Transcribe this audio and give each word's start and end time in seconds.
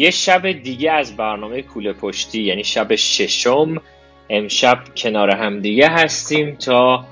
یه 0.00 0.10
شب 0.10 0.52
دیگه 0.52 0.92
از 0.92 1.16
برنامه 1.16 1.62
کوله 1.62 1.92
پشتی 1.92 2.42
یعنی 2.42 2.64
شب 2.64 2.94
ششم 2.94 3.82
امشب 4.30 4.78
کنار 4.96 5.30
هم 5.30 5.60
دیگه 5.60 5.88
هستیم 5.88 6.54
تا 6.54 7.04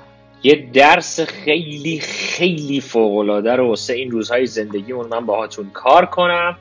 یه 0.43 0.69
درس 0.73 1.21
خیلی 1.21 2.01
خیلی 2.01 2.81
فوقالعاده 2.81 3.57
رو 3.57 3.69
واسه 3.69 3.95
این 3.95 4.11
روزهای 4.11 4.47
زندگیمون 4.47 5.07
من 5.09 5.27
باهاتون 5.27 5.71
کار 5.71 6.07
کنم. 6.07 6.57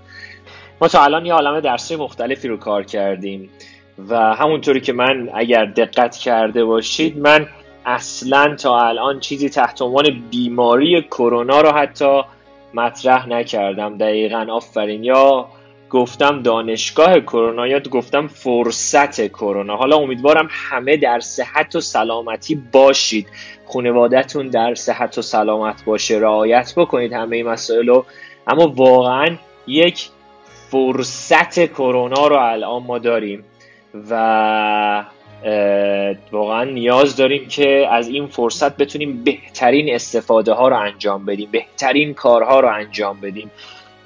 ما 0.82 0.88
تا 0.88 1.04
الان 1.04 1.26
یه 1.26 1.34
عالم 1.34 1.60
درسی 1.60 1.96
مختلفی 1.96 2.48
رو 2.48 2.58
کار 2.58 2.84
کردیم 2.84 3.50
و 4.10 4.36
همونطوری 4.36 4.82
که 4.82 4.94
من 4.94 5.30
اگر 5.34 5.66
دقت 5.66 6.16
کرده 6.16 6.66
باشید 6.66 7.18
من 7.18 7.48
اصلا 7.86 8.56
تا 8.56 8.80
الان 8.80 9.20
چیزی 9.20 9.50
تحت 9.50 9.82
عنوان 9.82 10.24
بیماری 10.32 11.02
کرونا 11.02 11.62
رو 11.62 11.72
حتی 11.72 12.22
مطرح 12.74 13.30
نکردم. 13.30 13.98
دقیقا 13.98 14.48
آفرین. 14.52 15.04
یا 15.04 15.48
گفتم 15.90 16.42
دانشگاه 16.42 17.20
کرونا 17.20 17.68
یا 17.68 17.80
گفتم 17.80 18.28
فرصت 18.28 19.28
کرونا. 19.28 19.76
حالا 19.76 19.98
امیدوارم 19.98 20.48
همه 20.52 20.98
در 20.98 21.20
صحت 21.20 21.76
و 21.76 21.82
سلامتی 21.82 22.56
باشید. 22.72 23.28
خانوادهتون 23.74 24.48
در 24.48 24.76
صحت 24.76 25.18
و 25.18 25.22
سلامت 25.22 25.86
باشه. 25.86 26.18
رعایت 26.20 26.74
بکنید 26.78 27.14
همه 27.14 27.36
این 27.36 27.48
مسائل 27.48 27.88
رو. 27.88 28.06
اما 28.48 28.68
واقعا 28.68 29.38
یک 29.68 30.10
فرصت 30.72 31.66
کرونا 31.66 32.28
رو 32.28 32.36
الان 32.36 32.84
ما 32.84 32.98
داریم 32.98 33.44
و 34.10 35.06
واقعا 36.32 36.64
نیاز 36.64 37.16
داریم 37.16 37.48
که 37.48 37.88
از 37.92 38.08
این 38.08 38.28
فرصت 38.28 38.78
بتونیم 38.78 39.24
بهترین 39.24 39.96
استفاده 39.96 40.54
ها 40.54 40.68
رو 40.68 40.78
انجام 40.80 41.26
بدیم 41.26 41.50
بهترین 41.52 42.14
کارها 42.14 42.60
رو 42.60 42.74
انجام 42.74 43.22
بدیم. 43.22 43.52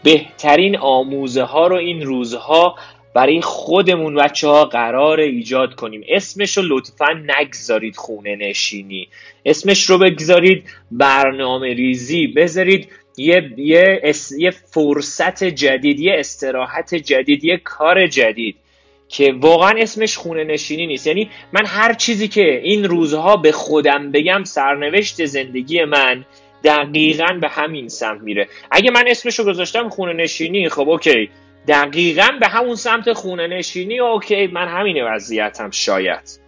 بهترین 0.04 0.78
آموزه 0.78 1.44
ها 1.44 1.68
رو 1.68 1.76
این 1.76 2.02
روزها 2.02 2.76
برای 3.14 3.42
خودمون 3.42 4.16
بچه 4.16 4.48
ها 4.48 4.66
قرار 4.66 5.20
ایجاد 5.20 5.76
کنیم. 5.76 6.04
اسمش 6.10 6.58
رو 6.58 6.64
لطفا 6.68 7.24
نگذارید 7.40 7.96
خونه 7.96 8.36
نشینی. 8.36 9.08
اسمش 9.46 9.90
رو 9.90 9.98
بگذارید 9.98 10.64
برنامه 10.92 11.74
ریزی. 11.74 12.28
بذارید 12.28 12.90
یه, 13.18 13.54
یه, 13.58 14.14
یه 14.38 14.52
فرصت 14.52 15.44
جدید 15.44 16.00
یه 16.00 16.16
استراحت 16.18 16.96
جدید 16.96 17.44
یه 17.44 17.58
کار 17.58 18.08
جدید 18.08 18.56
که 19.10 19.34
واقعا 19.40 19.74
اسمش 19.78 20.18
خونه 20.18 20.44
نشینی 20.44 20.88
نیست. 20.88 21.08
یعنی 21.08 21.30
من 21.54 21.66
هر 21.66 21.94
چیزی 21.94 22.28
که 22.28 22.62
این 22.64 22.84
روزها 22.84 23.38
به 23.38 23.52
خودم 23.52 24.12
بگم 24.12 24.44
سرنوشت 24.44 25.26
زندگی 25.26 25.84
من 25.84 26.26
دقیقا 26.64 27.38
به 27.42 27.48
همین 27.48 27.88
سمت 27.88 28.22
میره. 28.22 28.48
اگه 28.72 28.92
من 28.92 29.04
اسمشو 29.08 29.44
گذاشتم 29.44 29.90
خونه 29.90 30.14
نشینی 30.14 30.70
خب 30.70 30.90
اوکی. 30.90 31.30
دقیقا 31.68 32.28
به 32.40 32.48
همون 32.48 32.76
سمت 32.76 33.14
خونه 33.14 33.48
نشینی 33.48 34.00
اوکی. 34.00 34.48
من 34.48 34.68
همین 34.68 35.04
وضعیتم 35.04 35.72
شاید. 35.72 36.40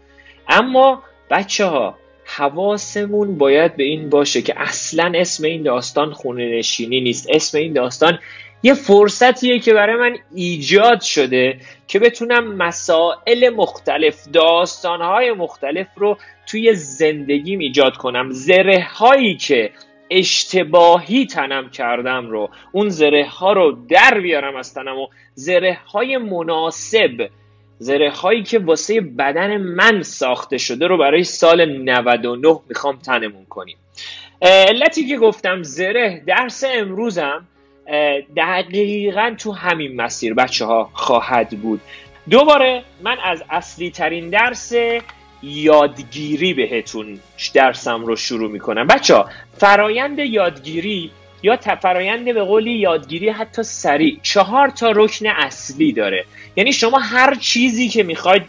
اما 0.47 1.03
بچه 1.29 1.65
ها 1.65 1.97
حواسمون 2.25 3.37
باید 3.37 3.75
به 3.75 3.83
این 3.83 4.09
باشه 4.09 4.41
که 4.41 4.53
اصلا 4.57 5.11
اسم 5.15 5.43
این 5.43 5.63
داستان 5.63 6.13
خونه 6.13 6.57
نشینی 6.57 7.01
نیست. 7.01 7.27
اسم 7.29 7.57
این 7.57 7.73
داستان 7.73 8.19
یه 8.63 8.73
فرصتیه 8.73 9.59
که 9.59 9.73
برای 9.73 9.95
من 9.95 10.17
ایجاد 10.35 11.01
شده 11.01 11.57
که 11.87 11.99
بتونم 11.99 12.55
مسائل 12.55 13.49
مختلف 13.49 14.27
داستانهای 14.33 15.31
مختلف 15.31 15.87
رو 15.95 16.17
توی 16.47 16.73
زندگیم 16.75 17.59
ایجاد 17.59 17.97
کنم. 17.97 18.31
زره 18.31 18.87
هایی 18.93 19.35
که 19.37 19.71
اشتباهی 20.19 21.25
تنم 21.25 21.69
کردم 21.69 22.27
رو. 22.27 22.49
اون 22.71 22.89
زره 22.89 23.25
ها 23.25 23.53
رو 23.53 23.77
در 23.89 24.19
بیارم 24.19 24.55
از 24.55 24.73
تنم 24.73 24.99
و 24.99 25.07
زره 25.33 25.77
های 25.87 26.17
مناسب 26.17 27.29
زره 27.79 28.11
هایی 28.11 28.43
که 28.43 28.59
واسه 28.59 29.01
بدن 29.01 29.57
من 29.57 30.01
ساخته 30.01 30.57
شده 30.57 30.87
رو 30.87 30.97
برای 30.97 31.23
سال 31.23 31.65
99 31.65 32.59
می‌خوام 32.69 32.97
تنمون 32.97 33.45
کنیم. 33.45 33.77
علتی 34.41 35.07
که 35.07 35.17
گفتم 35.17 35.63
زره 35.63 36.23
درس 36.27 36.63
امروزم. 36.67 37.47
دقیقا 38.37 39.35
تو 39.39 39.51
همین 39.51 39.95
مسیر 39.95 40.33
بچه 40.33 40.65
ها 40.65 40.89
خواهد 40.93 41.49
بود. 41.49 41.81
دوباره 42.29 42.83
من 43.01 43.17
از 43.23 43.43
اصلی 43.49 43.91
ترین 43.91 44.29
درس 44.29 44.73
یادگیری 45.43 46.53
بهتون 46.53 47.19
درسم 47.53 48.05
رو 48.05 48.15
شروع 48.15 48.51
می‌کنم. 48.51 48.87
بچه 48.87 49.23
فرایند 49.57 50.19
یادگیری 50.19 51.11
یا 51.43 51.57
فرایند 51.57 52.33
به 52.33 52.43
قولی 52.43 52.71
یادگیری 52.71 53.29
حتی 53.29 53.63
سریع 53.63 54.19
چهار 54.21 54.69
تا 54.69 54.91
رکن 54.95 55.27
اصلی 55.27 55.91
داره. 55.91 56.25
یعنی 56.55 56.73
شما 56.73 56.99
هر 56.99 57.35
چیزی 57.35 57.89
که 57.89 58.03
می‌خواید 58.03 58.43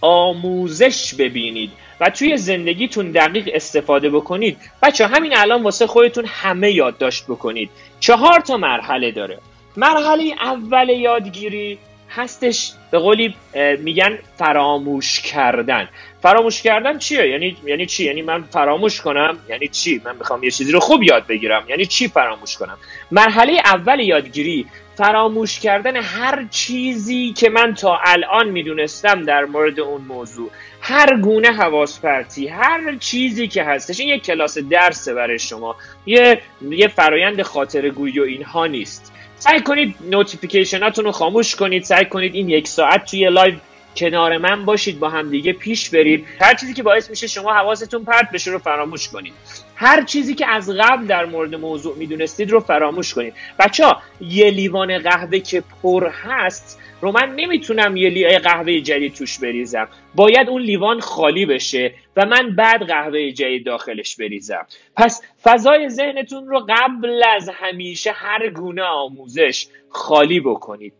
آموزش 0.00 1.14
ببینید 1.14 1.70
و 2.00 2.10
توی 2.10 2.36
زندگیتون 2.36 3.10
دقیق 3.10 3.50
استفاده 3.54 4.10
بکنید. 4.10 4.58
بچه 4.82 5.06
همین 5.06 5.36
الان 5.36 5.62
واسه 5.62 5.86
خودتون 5.86 6.24
همه 6.28 6.70
یادداشت 6.70 7.24
بکنید. 7.24 7.70
چهار 8.00 8.40
تا 8.40 8.56
مرحله 8.56 9.10
داره. 9.10 9.38
مرحله 9.76 10.34
اول 10.40 10.88
یادگیری 10.88 11.78
هستش 12.16 12.72
به 12.90 12.98
قولی 12.98 13.34
میگن 13.78 14.18
فراموش 14.38 15.20
کردن. 15.20 15.88
فراموش 16.22 16.62
کردن 16.62 16.98
چیه؟ 16.98 17.28
یعنی 17.28 17.56
یعنی 17.64 17.86
چی؟ 17.86 18.04
یعنی 18.04 18.22
من 18.22 18.42
فراموش 18.42 19.00
کنم؟ 19.00 19.38
یعنی 19.48 19.68
چی؟ 19.68 20.02
من 20.04 20.16
می‌خوام 20.16 20.44
یه 20.44 20.50
چیزی 20.50 20.72
رو 20.72 20.80
خوب 20.80 21.02
یاد 21.02 21.26
بگیرم. 21.26 21.64
یعنی 21.68 21.86
چی 21.86 22.08
فراموش 22.08 22.56
کنم؟ 22.56 22.78
مرحله 23.10 23.52
اول 23.64 24.00
یادگیری 24.00 24.66
فراموش 24.96 25.60
کردن 25.60 25.96
هر 25.96 26.46
چیزی 26.50 27.32
که 27.32 27.50
من 27.50 27.74
تا 27.74 27.98
الان 28.04 28.48
می‌دونستم 28.48 29.22
در 29.24 29.44
مورد 29.44 29.80
اون 29.80 30.00
موضوع. 30.00 30.50
هر 30.80 31.16
گونه 31.16 31.48
حواس 31.48 32.00
پرتی 32.00 32.48
هر 32.48 32.96
چیزی 33.00 33.48
که 33.48 33.64
هستش. 33.64 34.00
این 34.00 34.08
یک 34.08 34.24
کلاس 34.24 34.58
درسه 34.58 35.14
برای 35.14 35.38
شما. 35.38 35.76
یه 36.06 36.40
یه 36.70 36.88
فرایند 36.88 37.42
خاطر 37.42 37.88
گویی 37.88 38.20
و 38.20 38.22
اینها 38.22 38.66
نیست. 38.66 39.11
سعی 39.42 39.60
کنید 39.60 39.94
notification 40.10 40.85
اتون 40.85 41.04
رو 41.04 41.12
خاموش 41.12 41.56
کنید 41.56 41.82
سعی 41.82 42.04
کنید 42.04 42.34
این 42.34 42.48
یک 42.48 42.68
ساعت 42.68 43.04
توی 43.04 43.30
لایو 43.30 43.54
کنار 43.96 44.38
من 44.38 44.64
باشید 44.64 44.98
با 44.98 45.08
هم 45.08 45.30
دیگه 45.30 45.52
پیش 45.52 45.90
برید. 45.90 46.26
هر 46.40 46.54
چیزی 46.54 46.74
که 46.74 46.82
باعث 46.82 47.10
میشه 47.10 47.26
شما 47.26 47.52
حواستون 47.52 48.04
پرت 48.04 48.30
بشه 48.30 48.50
رو 48.50 48.58
فراموش 48.58 49.08
کنید. 49.08 49.32
هر 49.74 50.04
چیزی 50.04 50.34
که 50.34 50.48
از 50.48 50.70
قبل 50.70 51.06
در 51.06 51.24
مورد 51.24 51.54
موضوع 51.54 51.96
می‌دونستید 51.96 52.50
رو 52.50 52.60
فراموش 52.60 53.14
کنید. 53.14 53.34
بچه 53.58 53.86
ها 53.86 54.02
یه 54.20 54.50
لیوان 54.50 54.98
قهوه 54.98 55.38
که 55.38 55.62
پر 55.82 56.08
هست 56.08 56.78
رو 57.02 57.12
من 57.12 57.34
نمی‌تونم 57.36 57.96
یه 57.96 58.10
لیوان 58.10 58.38
قهوه 58.38 58.80
جدید 58.80 59.14
توش 59.14 59.38
بریزم. 59.38 59.88
باید 60.14 60.48
اون 60.48 60.62
لیوان 60.62 61.00
خالی 61.00 61.46
بشه 61.46 61.94
و 62.16 62.26
من 62.26 62.56
بعد 62.56 62.82
قهوه 62.82 63.30
جدید 63.30 63.66
داخلش 63.66 64.16
بریزم. 64.16 64.66
پس 64.96 65.22
فضای 65.42 65.88
ذهنتون 65.88 66.46
رو 66.46 66.66
قبل 66.68 67.22
از 67.36 67.50
همیشه 67.54 68.12
هر 68.12 68.50
گونه 68.50 68.82
آموزش 68.82 69.66
خالی 69.88 70.40
بکنید. 70.40 70.92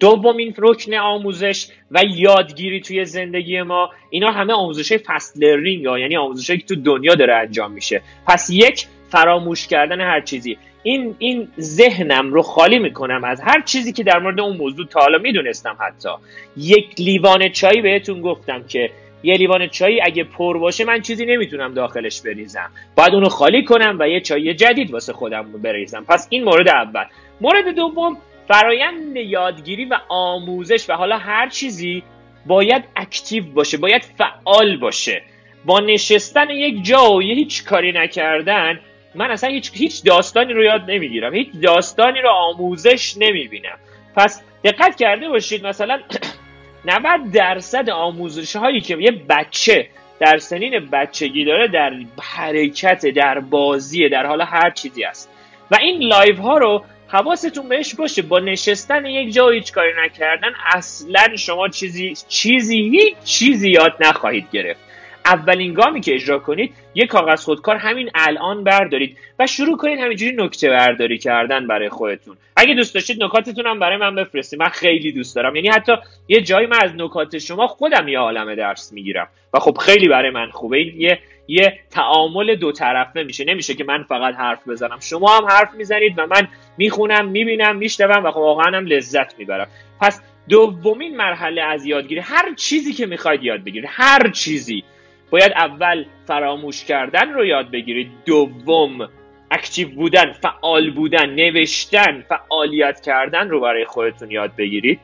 دومین 0.00 0.54
رکن 0.58 0.94
آموزش 0.94 1.66
و 1.90 2.02
یادگیری 2.14 2.80
توی 2.80 3.04
زندگی 3.04 3.62
ما 3.62 3.90
اینا 4.10 4.30
همه 4.30 4.52
آموزش 4.52 4.92
فست 4.92 5.38
لرنینگ 5.38 5.86
ها 5.86 5.98
یعنی 5.98 6.16
آموزش 6.16 6.50
که 6.50 6.66
تو 6.66 6.74
دنیا 6.74 7.14
داره 7.14 7.34
انجام 7.34 7.72
میشه. 7.72 8.02
پس 8.26 8.50
یک 8.50 8.86
فراموش 9.08 9.66
کردن 9.66 10.00
هر 10.00 10.20
چیزی. 10.20 10.58
این 10.84 11.14
این 11.18 11.48
ذهنم 11.60 12.32
رو 12.32 12.42
خالی 12.42 12.78
می‌کنم 12.78 13.24
از 13.24 13.40
هر 13.40 13.62
چیزی 13.62 13.92
که 13.92 14.02
در 14.02 14.18
مورد 14.18 14.40
اون 14.40 14.56
موضوع 14.56 14.86
تا 14.86 15.00
حالا 15.00 15.18
می‌دونستم 15.18 15.76
حتی. 15.80 16.08
یک 16.56 16.86
لیوان 16.98 17.48
چای 17.48 17.80
بهتون 17.82 18.20
گفتم 18.20 18.64
که 18.68 18.90
یه 19.22 19.34
لیوان 19.34 19.68
چای 19.68 20.00
اگه 20.00 20.24
پر 20.24 20.58
باشه 20.58 20.84
من 20.84 21.00
چیزی 21.00 21.26
نمی‌تونم 21.26 21.74
داخلش 21.74 22.20
بریزم. 22.20 22.70
باید 22.96 23.14
اونو 23.14 23.28
خالی 23.28 23.64
کنم 23.64 23.96
و 24.00 24.08
یه 24.08 24.20
چای 24.20 24.54
جدید 24.54 24.90
واسه 24.90 25.12
خودم 25.12 25.52
بریزم. 25.52 26.04
پس 26.08 26.26
این 26.30 26.44
مورد 26.44 26.68
اول. 26.68 27.04
مورد 27.40 27.74
دوم 27.74 28.16
فرایند 28.48 29.16
یادگیری 29.16 29.84
و 29.84 29.98
آموزش 30.08 30.90
و 30.90 30.92
حالا 30.92 31.18
هر 31.18 31.48
چیزی 31.48 32.02
باید 32.46 32.84
اکتیو 32.96 33.44
باشه 33.44 33.76
باید 33.76 34.02
فعال 34.02 34.76
باشه. 34.76 35.22
با 35.64 35.80
نشستن 35.80 36.50
یک 36.50 36.84
جا 36.84 37.12
و 37.12 37.20
هیچ 37.20 37.64
کاری 37.64 37.92
نکردن 37.92 38.80
من 39.14 39.30
اصلا 39.30 39.50
هیچ, 39.50 39.70
هیچ 39.74 40.04
داستانی 40.04 40.52
رو 40.52 40.64
یاد 40.64 40.90
نمی‌گیرم. 40.90 41.34
هیچ 41.34 41.48
داستانی 41.62 42.20
رو 42.20 42.28
آموزش 42.28 43.14
نمی‌بینم. 43.16 43.78
پس 44.16 44.42
دقت 44.64 44.96
کرده 44.96 45.28
باشید 45.28 45.66
مثلا 45.66 46.00
90 46.84 47.32
درصد 47.32 47.90
آموزش 47.90 48.56
هایی 48.56 48.80
که 48.80 48.96
یه 49.00 49.10
بچه 49.10 49.88
در 50.20 50.38
سنین 50.38 50.88
بچگی 50.92 51.44
داره 51.44 51.68
در 51.68 51.92
حرکت 52.22 53.06
در 53.06 53.40
بازی 53.40 54.08
در 54.08 54.26
حال 54.26 54.40
هر 54.40 54.70
چیزی 54.70 55.04
است 55.04 55.30
و 55.70 55.76
این 55.80 56.02
لایو 56.02 56.36
ها 56.36 56.58
رو 56.58 56.84
حواستون 57.08 57.68
بهش 57.68 57.94
باشه. 57.94 58.22
با 58.22 58.38
نشستن 58.38 59.06
یک 59.06 59.34
جا 59.34 59.48
هیچ 59.48 59.72
کاری 59.72 59.92
نکردن 60.04 60.52
اصلا 60.74 61.36
شما 61.36 61.68
چیزی 61.68 62.14
چیزی 62.28 62.76
هیچ 62.76 63.14
چیزی 63.24 63.70
یاد 63.70 63.96
نخواهید 64.00 64.50
گرفت. 64.52 64.83
اولین 65.24 65.74
گامی 65.74 66.00
که 66.00 66.14
اجرا 66.14 66.38
کنید 66.38 66.74
یک 66.94 67.08
کاغذ 67.08 67.44
خودکار 67.44 67.76
همین 67.76 68.10
الان 68.14 68.64
بردارید 68.64 69.18
و 69.38 69.46
شروع 69.46 69.76
کنید 69.76 69.98
همینجوری 69.98 70.36
نکته 70.36 70.70
برداری 70.70 71.18
کردن 71.18 71.66
برای 71.66 71.88
خودتون. 71.88 72.36
اگه 72.56 72.74
دوست 72.74 72.94
داشتید 72.94 73.24
نکاتتون 73.24 73.66
هم 73.66 73.78
برای 73.78 73.96
من 73.96 74.14
بفرستید. 74.14 74.58
من 74.58 74.68
خیلی 74.68 75.12
دوست 75.12 75.36
دارم. 75.36 75.56
یعنی 75.56 75.68
حتی 75.68 75.92
یه 76.28 76.40
جایی 76.40 76.66
من 76.66 76.78
از 76.82 76.92
نکات 76.96 77.38
شما 77.38 77.66
خودم 77.66 78.08
یه 78.08 78.18
عالم 78.18 78.54
درس 78.54 78.92
می‌گیرم. 78.92 79.28
و 79.54 79.58
خب 79.58 79.78
خیلی 79.78 80.08
برای 80.08 80.30
من 80.30 80.50
خوبه. 80.50 80.80
یه 80.80 81.18
یه 81.48 81.78
تعامل 81.90 82.54
دو 82.54 82.72
طرفه 82.72 83.22
میشه. 83.22 83.44
نمیشه 83.44 83.74
که 83.74 83.84
من 83.84 84.02
فقط 84.02 84.34
حرف 84.34 84.68
بزنم. 84.68 84.98
شما 85.00 85.36
هم 85.36 85.44
حرف 85.44 85.74
می‌زنید 85.74 86.14
و 86.16 86.26
من 86.26 86.48
می‌خونم 86.78 87.28
می‌بینم 87.28 87.76
میشنوم 87.76 88.24
و 88.24 88.30
خب 88.30 88.36
واقعا 88.36 88.76
هم 88.76 88.86
لذت 88.86 89.38
می‌برم. 89.38 89.68
پس 90.00 90.22
دومین 90.48 91.16
مرحله 91.16 91.62
از 91.62 91.86
یادگیری 91.86 92.20
هر 92.20 92.54
چیزی 92.54 92.92
که 92.92 93.06
می‌خواید 93.06 93.42
یاد 93.42 93.64
بگیرید. 93.64 93.90
هر 93.92 94.30
چیزی. 94.30 94.84
باید 95.30 95.52
اول 95.52 96.04
فراموش 96.26 96.84
کردن 96.84 97.32
رو 97.32 97.44
یاد 97.44 97.70
بگیرید. 97.70 98.10
دوم 98.26 99.08
active 99.50 99.88
بودن 99.88 100.32
فعال 100.32 100.90
بودن 100.90 101.30
نوشتن 101.30 102.24
فعالیت 102.28 103.00
کردن 103.00 103.48
رو 103.48 103.60
برای 103.60 103.84
خودتون 103.84 104.30
یاد 104.30 104.56
بگیرید. 104.56 105.00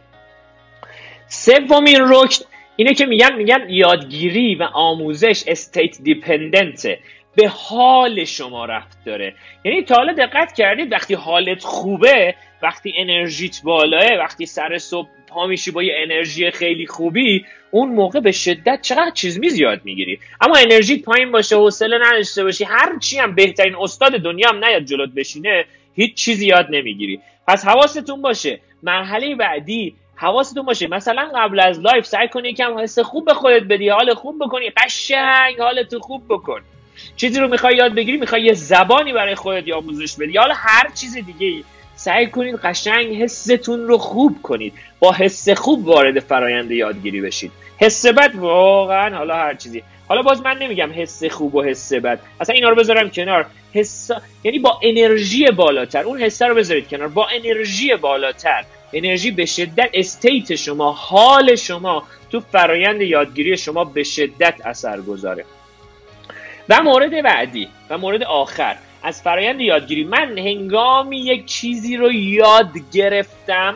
سومین 1.28 2.00
رکن 2.00 2.44
اینه 2.76 2.94
که 2.94 3.06
میگن 3.06 3.37
میگن 3.37 3.67
یادگیری 3.69 4.55
و 4.55 4.62
آموزش 4.62 5.44
state 5.47 6.03
dependent 6.03 6.89
ه 6.89 6.99
به 7.37 7.49
حال 7.49 8.25
شما 8.25 8.64
رفت 8.64 8.99
داره. 9.05 9.34
یعنی 9.64 9.82
تا 9.82 9.94
حالا 9.94 10.12
دقت 10.12 10.52
کردید 10.52 10.93
وقتی 10.93 11.14
حالت 11.14 11.64
خوبه 11.64 12.34
وقتی 12.62 12.93
انرژیت 12.96 13.61
بالاه 13.64 14.12
وقتی 14.19 14.46
سر 14.46 14.78
صبح 14.78 15.08
پا 15.28 15.46
میشی 15.46 15.70
با 15.70 15.82
یه 15.82 15.94
انرژی 15.96 16.50
خیلی 16.50 16.87
خوبی 16.87 17.44
اون 17.70 17.88
موقع 17.88 18.20
به 18.20 18.32
شدت 18.32 18.82
چقدر 18.82 19.11
چیز 19.11 19.38
می 19.38 19.50
زیاد 19.50 19.81
می‌گیری. 19.84 20.19
اما 20.40 20.56
انرژیت 20.56 21.05
پایین 21.05 21.32
باشه 21.32 21.56
حوصله 21.56 21.99
نداشته 21.99 22.44
باشی 22.44 22.64
هر 22.64 22.99
چی 22.99 23.19
هم 23.19 23.34
بهترین 23.34 23.76
استاد 23.76 24.12
دنیا 24.12 24.49
هم 24.49 24.64
نیاد 24.64 24.84
جلوت 24.84 25.11
بشینه 25.11 25.64
هیچ 25.94 26.14
چیزی 26.14 26.46
یاد 26.46 26.67
نمی‌گیری. 26.70 27.20
پس 27.49 27.64
حواستون 27.64 28.22
باشه. 28.22 28.61
مرحله 28.82 29.34
بعدی 29.34 29.94
حواستون 30.17 30.67
باشه. 30.67 30.87
مثلا 30.87 31.31
قبل 31.34 31.61
از 31.61 31.81
لایو 31.81 32.06
سعی 32.06 32.28
کنی 32.28 32.49
یکم 32.49 32.78
حس 32.78 32.99
خوب 32.99 33.25
به 33.25 33.34
خودت 33.34 33.62
بدی 33.62 33.88
حال 33.88 34.14
خوب 34.14 34.37
بکنی. 34.40 34.70
قشنگ 34.70 35.58
حالتو 35.58 35.99
خوب 35.99 36.22
بکن. 36.28 36.61
چیزی 37.17 37.40
رو 37.40 37.49
می‌خوای 37.49 37.76
یاد 37.76 37.94
بگیری 37.94 38.19
می‌خوای 38.19 38.43
یه 38.43 38.52
زبانی 38.52 39.12
برای 39.12 39.34
خودت 39.34 39.72
آموزش 39.72 40.17
بدی 40.17 40.37
حالا 40.37 40.55
هر 40.56 40.90
چیز 40.94 41.14
دیگه 41.14 41.64
سعی 42.00 42.26
کنید 42.26 42.56
قشنگ 42.56 43.23
حستون 43.23 43.87
رو 43.87 43.99
خوب 43.99 44.43
کنید. 44.43 44.73
با 45.00 45.12
حس 45.12 45.49
خوب 45.49 45.87
وارد 45.87 46.20
فرایند 46.20 46.70
یادگیری 46.70 47.20
بشید. 47.20 47.52
حس 47.79 48.06
بد 48.06 48.35
واقعا 48.35 49.17
حالا 49.17 49.37
هر 49.37 49.55
چیزی. 49.55 49.82
حالا 50.08 50.23
باز 50.23 50.43
من 50.43 50.58
نمیگم 50.58 50.91
حس 50.94 51.25
خوب 51.25 51.55
و 51.55 51.62
حس 51.62 51.93
بد. 51.93 52.20
اصلا 52.41 52.55
اینا 52.55 52.69
رو 52.69 52.76
بذارم 52.76 53.11
کنار. 53.11 53.47
حس 53.73 54.11
یعنی 54.44 54.58
با 54.58 54.81
انرژی 54.82 55.47
بالاتر. 55.47 56.02
اون 56.02 56.23
حسه 56.23 56.47
رو 56.47 56.55
بذارید 56.55 56.88
کنار. 56.88 57.08
با 57.08 57.29
انرژی 57.29 57.97
بالاتر. 57.97 58.64
انرژی 58.93 59.31
به 59.31 59.46
شدت 59.46 59.91
استیت 59.94 60.55
شما 60.55 60.93
حال 60.93 61.55
شما 61.55 62.03
تو 62.31 62.41
فرایند 62.41 63.00
یادگیری 63.00 63.56
شما 63.56 63.85
به 63.85 64.03
شدت 64.03 64.55
اثر 64.64 65.00
گذاره 65.00 65.44
و 66.69 66.82
مورد 66.82 67.23
بعدی. 67.23 67.69
و 67.91 67.99
مورد 67.99 68.23
آخر. 68.23 68.76
از 69.02 69.23
فرایند 69.23 69.61
یادگیری 69.61 70.05
من 70.05 70.38
هنگامی 70.38 71.19
یک 71.19 71.47
چیزی 71.47 71.97
رو 71.97 72.12
یاد 72.12 72.70
گرفتم 72.93 73.75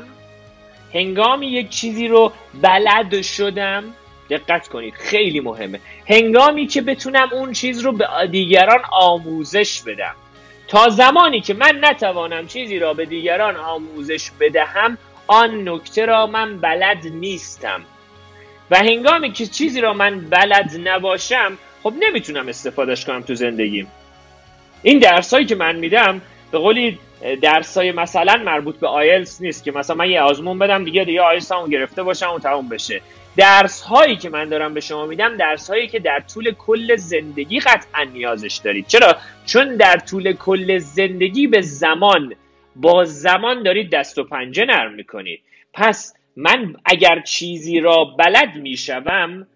هنگامی 0.94 1.46
یک 1.46 1.68
چیزی 1.68 2.08
رو 2.08 2.32
بلد 2.62 3.22
شدم 3.22 3.84
دقت 4.30 4.68
کنید 4.68 4.94
خیلی 4.94 5.40
مهمه. 5.40 5.80
هنگامی 6.08 6.66
که 6.66 6.82
بتونم 6.82 7.28
اون 7.32 7.52
چیز 7.52 7.80
رو 7.80 7.92
به 7.92 8.06
دیگران 8.30 8.80
آموزش 8.92 9.82
بدم. 9.82 10.14
تا 10.68 10.88
زمانی 10.88 11.40
که 11.40 11.54
من 11.54 11.78
نتوانم 11.80 12.46
چیزی 12.46 12.78
را 12.78 12.94
به 12.94 13.04
دیگران 13.04 13.56
آموزش 13.56 14.30
بدهم 14.40 14.98
آن 15.26 15.68
نکته 15.68 16.06
را 16.06 16.26
من 16.26 16.58
بلد 16.58 17.06
نیستم. 17.06 17.82
و 18.70 18.76
هنگامی 18.76 19.32
که 19.32 19.46
چیزی 19.46 19.80
را 19.80 19.94
من 19.94 20.20
بلد 20.20 20.80
نباشم 20.84 21.58
خب 21.82 21.94
نمی‌تونم 21.98 22.48
استفادهش 22.48 23.04
کنم 23.04 23.22
تو 23.22 23.34
زندگیم. 23.34 23.86
این 24.84 24.98
درس 24.98 25.34
هایی 25.34 25.46
که 25.46 25.54
من 25.54 25.76
میدم 25.76 26.20
به 26.52 26.58
قولی 26.58 26.98
درس 27.42 27.78
های 27.78 27.92
مثلا 27.92 28.36
مربوط 28.36 28.76
به 28.76 28.88
آیلس 28.88 29.42
نیست 29.42 29.64
که 29.64 29.72
مثلا 29.72 29.96
من 29.96 30.10
یه 30.10 30.20
آزمون 30.20 30.58
بدم 30.58 30.84
دیگه 30.84 31.04
دیگه 31.04 31.20
آیلس 31.20 31.52
همون 31.52 31.70
گرفته 31.70 32.02
باشم 32.02 32.32
و 32.32 32.38
تموم 32.38 32.68
بشه. 32.68 33.00
درس 33.36 33.82
هایی 33.82 34.16
که 34.16 34.30
من 34.30 34.48
دارم 34.48 34.74
به 34.74 34.80
شما 34.80 35.06
میدم 35.06 35.36
درس 35.36 35.70
هایی 35.70 35.88
که 35.88 35.98
در 35.98 36.20
طول 36.20 36.52
کل 36.52 36.96
زندگی 36.96 37.60
قطعا 37.60 38.04
نیازش 38.04 38.60
دارید. 38.64 38.86
چرا؟ 38.86 39.16
چون 39.46 39.76
در 39.76 39.96
طول 39.96 40.32
کل 40.32 40.78
زندگی 40.78 41.46
به 41.46 41.60
زمان 41.60 42.34
با 42.76 43.04
زمان 43.04 43.62
دارید 43.62 43.90
دست 43.90 44.18
و 44.18 44.24
پنجه 44.24 44.64
نرم 44.64 44.94
می‌کنید. 44.94 45.40
پس 45.72 46.14
من 46.36 46.76
اگر 46.84 47.20
چیزی 47.20 47.80
را 47.80 48.04
بلد 48.04 48.56
می‌شوم 48.56 49.46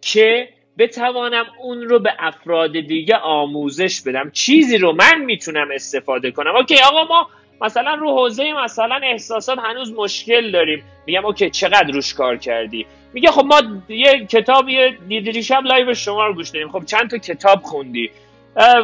که 0.00 0.48
بتوانم 0.78 1.44
اون 1.62 1.82
رو 1.82 1.98
به 1.98 2.12
افراد 2.18 2.72
دیگه 2.72 3.16
آموزش 3.16 4.00
بدم. 4.00 4.30
چیزی 4.30 4.78
رو 4.78 4.92
من 4.92 5.24
می‌تونم 5.24 5.68
استفاده 5.74 6.30
کنم. 6.30 6.56
okay 6.56 6.76
آقا 6.80 7.04
ما 7.04 7.28
مثلا 7.60 7.94
رو 7.94 8.10
حوزه 8.10 8.52
مثلا 8.52 9.00
احساسات 9.02 9.58
هنوز 9.58 9.92
مشکل 9.92 10.50
داریم. 10.50 10.82
میگم 11.06 11.26
okay 11.26 11.50
چقدر 11.50 11.90
روش 11.92 12.14
کار 12.14 12.36
کردی؟ 12.36 12.86
میگه 13.12 13.30
خب 13.30 13.44
ما 13.44 13.62
یه 13.88 14.26
کتاب 14.26 14.68
یه 14.68 14.98
دی 15.08 15.42
شب 15.42 15.62
لایو 15.64 15.94
شما 15.94 16.26
رو 16.26 16.34
گوش 16.34 16.48
دادیم. 16.48 16.68
خب 16.68 16.84
چند 16.84 17.10
تا 17.10 17.18
کتاب 17.18 17.62
خوندی؟ 17.62 18.10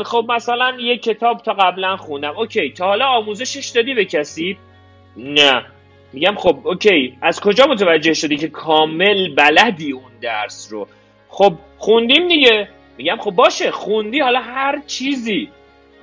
خب 0.05 0.27
مثلا 0.29 0.77
یه 0.81 0.99
کتاب 0.99 1.43
تا 1.43 1.53
قبلا 1.53 1.97
خوندم. 1.97 2.37
okay 2.37 2.71
تا 2.71 2.87
حالا 2.87 3.07
آموزشش 3.07 3.69
دادی 3.69 3.95
به 3.95 4.05
کسی؟ 4.05 4.57
نه. 5.17 5.65
میگم 6.13 6.35
خب 6.35 6.59
okay 6.65 7.17
از 7.23 7.41
کجا 7.41 7.67
متوجه 7.67 8.15
شدی 8.15 8.37
که 8.37 8.49
کامل 8.49 9.35
بلدی 9.35 9.93
اون 9.93 10.13
درس 10.21 10.69
رو؟ 10.71 10.89
خب 11.35 11.55
خوندیم 11.79 12.29
دیگه. 12.29 12.69
میگم 12.99 13.17
خب 13.17 13.31
باشه 13.31 13.71
خوندی 13.71 14.21
حالا 14.21 14.41
هر 14.41 14.83
چیزی. 14.87 15.49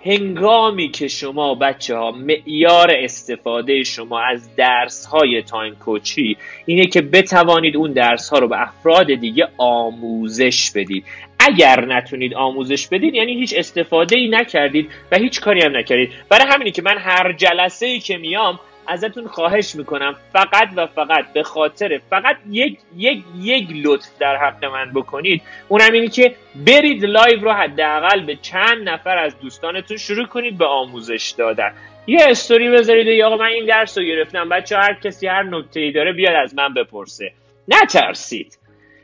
هنگامی 0.06 0.90
که 0.90 1.08
شما 1.08 1.56
بچه 1.56 1.96
ها 1.96 2.12
معیار 2.12 2.92
استفاده 2.92 3.84
شما 3.84 4.20
از 4.20 4.56
درس 4.56 5.06
های 5.06 5.42
تایم 5.42 5.76
کوچی 5.76 6.38
اینه 6.66 6.86
که 6.86 7.02
بتوانید 7.02 7.76
اون 7.76 7.92
درس 7.92 8.30
ها 8.30 8.40
رو 8.40 8.48
به 8.48 8.62
افراد 8.62 9.14
دیگه 9.14 9.48
آموزش 9.58 10.72
بدید. 10.72 11.06
اگر 11.40 11.86
نتونید 11.86 12.34
آموزش 12.34 12.88
بدید 12.88 13.14
یعنی 13.14 13.34
هیچ 13.34 13.54
استفاده 13.58 14.18
ای 14.18 14.30
نکردید 14.30 14.90
و 15.12 15.18
هیچ 15.18 15.42
کاری 15.42 15.62
هم 15.62 15.78
نکردید. 15.78 16.12
برای 16.30 16.46
همینی 16.48 16.72
که 16.72 16.82
من 16.82 16.98
هر 16.98 17.34
جلسه 17.34 17.86
ای 17.86 18.00
که 18.00 18.18
میام 18.18 18.60
ازتون 18.88 19.28
خواهش 19.28 19.76
می‌کنم. 19.76 20.16
فقط 20.34 20.68
و 20.76 20.88
فقط 20.88 21.34
به 21.34 21.44
خاطر 21.44 22.02
فقط 22.10 22.38
یک 22.50 22.80
یک 22.96 23.24
یک 23.40 23.68
لطف 23.84 24.08
در 24.20 24.38
حق 24.38 24.66
من 24.66 24.92
بکنید. 24.94 25.42
اونم 25.68 25.92
اینی 25.92 26.08
که 26.08 26.36
برید 26.56 27.06
لایو 27.06 27.42
رو 27.42 27.52
حداقل 27.52 28.26
به 28.26 28.36
چند 28.36 28.90
نفر 28.90 29.18
از 29.18 29.40
دوستانتون 29.40 29.98
شروع 29.98 30.26
کنید 30.26 30.58
به 30.58 30.66
آموزش 30.66 31.34
دادن. 31.38 31.74
یه 32.08 32.20
استوری 32.30 32.70
بذارید 32.70 33.08
یا 33.08 33.28
آقا 33.28 33.38
من 33.38 33.46
این 33.46 33.66
درس 33.66 33.98
رو 33.98 34.04
گرفتم. 34.04 34.50
بچه 34.50 34.78
هر 34.78 34.94
کسی 34.94 35.28
هر 35.28 35.44
نکته 35.44 35.80
ای 35.80 35.92
داره 35.92 36.14
بیاد 36.14 36.36
از 36.36 36.56
من 36.56 36.74
بپرسه. 36.74 37.34
نترسید. 37.68 38.58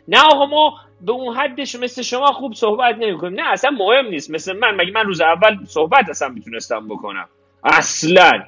نه 0.08 0.22
آقا 0.22 0.46
ما 0.46 0.74
به 1.02 1.12
اون 1.12 1.36
حدش 1.36 1.76
مثل 1.76 2.02
شما 2.02 2.26
خوب 2.26 2.54
صحبت 2.54 2.96
نمی 2.96 3.18
کنیم 3.18 3.40
نه 3.40 3.52
اصلا 3.52 3.72
مهم 3.72 4.06
نیست. 4.06 4.32
مثل 4.32 4.58
من 4.58 4.76
مگه 4.76 4.92
من 4.92 5.06
روز 5.06 5.22
اول 5.22 5.58
صحبت 5.66 6.10
اصلا 6.10 6.28
می‌تونستم 6.30 6.88
بکنم؟ 6.88 7.28
اصلا. 7.64 8.44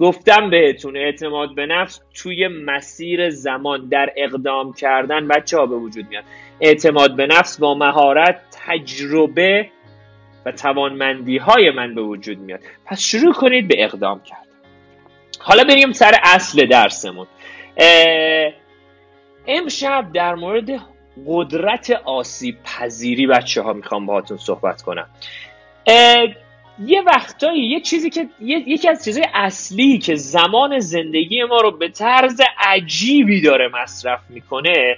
گفتم 0.00 0.50
بهتون 0.50 0.96
اعتماد 0.96 1.54
به 1.54 1.66
نفس 1.66 2.00
توی 2.14 2.48
مسیر 2.48 3.30
زمان 3.30 3.88
در 3.88 4.12
اقدام 4.16 4.72
کردن 4.72 5.28
بچه 5.28 5.58
ها 5.58 5.66
به 5.66 5.76
وجود 5.76 6.08
میاد. 6.08 6.24
اعتماد 6.60 7.16
به 7.16 7.26
نفس 7.26 7.58
با 7.58 7.74
مهارت 7.74 8.40
تجربه 8.66 9.70
و 10.46 10.52
توانمندی 10.52 11.38
های 11.38 11.70
من 11.70 11.94
به 11.94 12.02
وجود 12.02 12.38
میاد. 12.38 12.60
پس 12.86 13.00
شروع 13.00 13.32
کنید 13.32 13.68
به 13.68 13.84
اقدام 13.84 14.20
کرد 14.22 14.48
حالا 15.40 15.64
بریم 15.64 15.92
سر 15.92 16.14
اصل 16.22 16.66
درسمون. 16.66 17.26
امشب 19.46 20.12
در 20.14 20.34
مورد 20.34 20.70
قدرت 21.26 21.90
آسیب 21.90 22.56
پذیری 22.64 23.26
بچه 23.26 23.62
ها 23.62 23.72
می‌خوام 23.72 24.06
باهاتون 24.06 24.36
صحبت 24.38 24.82
کنم. 24.82 25.08
یه 26.86 27.02
وقتایی 27.02 27.62
یه 27.62 27.80
چیزی 27.80 28.10
که 28.10 28.28
یکی 28.40 28.88
از 28.88 29.04
چیزهای 29.04 29.26
اصلی 29.34 29.98
که 29.98 30.14
زمان 30.14 30.78
زندگی 30.78 31.44
ما 31.44 31.60
رو 31.60 31.70
به 31.70 31.88
طرز 31.88 32.40
عجیبی 32.58 33.40
داره 33.40 33.68
مصرف 33.82 34.20
می‌کنه 34.28 34.96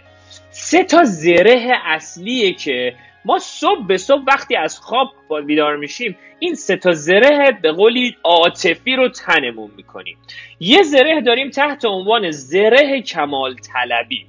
سه 0.51 0.85
تا 0.85 1.05
زره 1.05 1.73
اصلیه 1.85 2.53
که 2.53 2.95
ما 3.25 3.39
صبح 3.39 3.87
به 3.87 3.97
صبح 3.97 4.23
وقتی 4.27 4.57
از 4.57 4.79
خواب 4.79 5.13
بیدار 5.47 5.77
میشیم 5.77 6.17
این 6.39 6.55
سه 6.55 6.77
تا 6.77 6.93
زره 6.93 7.59
به 7.63 7.73
قولی 7.73 8.17
عاطفی 8.25 8.97
رو 8.97 9.09
تنمون 9.09 9.71
می‌کنیم. 9.77 10.17
یه 10.61 10.83
زره 10.83 11.21
داریم 11.21 11.51
تحت 11.51 11.85
عنوان 11.85 12.31
زره 12.31 13.03
کمال 13.03 13.55
طلبی 13.55 14.27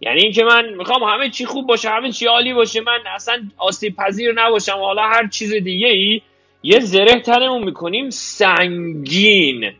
یعنی 0.00 0.20
اینکه 0.22 0.44
من 0.44 0.74
می‌خوام 0.74 1.02
همه 1.02 1.30
چی 1.30 1.46
خوب 1.46 1.66
باشه 1.66 1.90
همه 1.90 2.12
چی 2.12 2.26
عالی 2.26 2.54
باشه 2.54 2.80
من 2.80 2.98
اصلا 3.14 3.42
آسیب 3.58 3.96
پذیر 3.96 4.32
نباشم. 4.32 4.78
حالا 4.78 5.02
هر 5.02 5.28
چیز 5.28 5.54
دیگه 5.54 5.88
ای 5.88 6.22
یه 6.62 6.80
زره 6.80 7.20
تنمون 7.20 7.64
می‌کنیم 7.64 8.10
سنگین. 8.10 9.72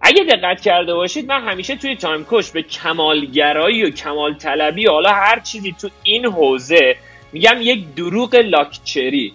اگه 0.00 0.24
دقت 0.24 0.60
کرده 0.60 0.94
باشید 0.94 1.28
من 1.28 1.48
همیشه 1.48 1.76
توی 1.76 1.96
Time 1.96 2.24
Coach 2.24 2.50
به 2.50 2.62
کمالگرایی 2.62 3.84
و 3.84 3.90
کمال 3.90 4.34
طلبی 4.34 4.86
حالا 4.86 5.10
هر 5.10 5.40
چیزی 5.40 5.74
تو 5.80 5.88
این 6.02 6.26
حوزه 6.26 6.96
میگم 7.32 7.56
یک 7.60 7.94
دروغ 7.94 8.34
لاکچری. 8.34 9.32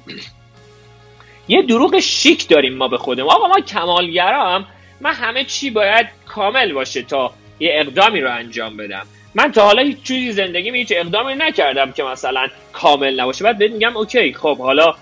یه 1.47 1.61
دروغ 1.61 1.99
شیک 1.99 2.47
داریم 2.47 2.73
ما 2.73 2.87
به 2.87 2.97
خودمون. 2.97 3.31
آقا 3.31 3.47
ما 3.47 3.59
کمالگرام 3.59 4.67
من 5.01 5.13
همه 5.13 5.43
چی 5.43 5.69
باید 5.69 6.07
کامل 6.27 6.73
باشه 6.73 7.01
تا 7.01 7.33
یه 7.59 7.71
اقدامی 7.73 8.21
رو 8.21 8.31
انجام 8.35 8.77
بدم. 8.77 9.07
من 9.35 9.51
تا 9.51 9.65
حالا 9.65 9.81
هیچ 9.81 10.03
چیزی 10.03 10.31
زندگی 10.31 10.71
هیچ 10.71 10.93
اقدامی 10.95 11.35
نکردم 11.35 11.91
که 11.91 12.03
مثلا 12.03 12.47
کامل 12.73 13.19
نباشه. 13.19 13.43
بعد 13.43 13.57
بهت 13.57 13.71
میگم 13.71 13.97
okay 13.97 14.33
خب 14.33 14.57
حالا 14.57 14.95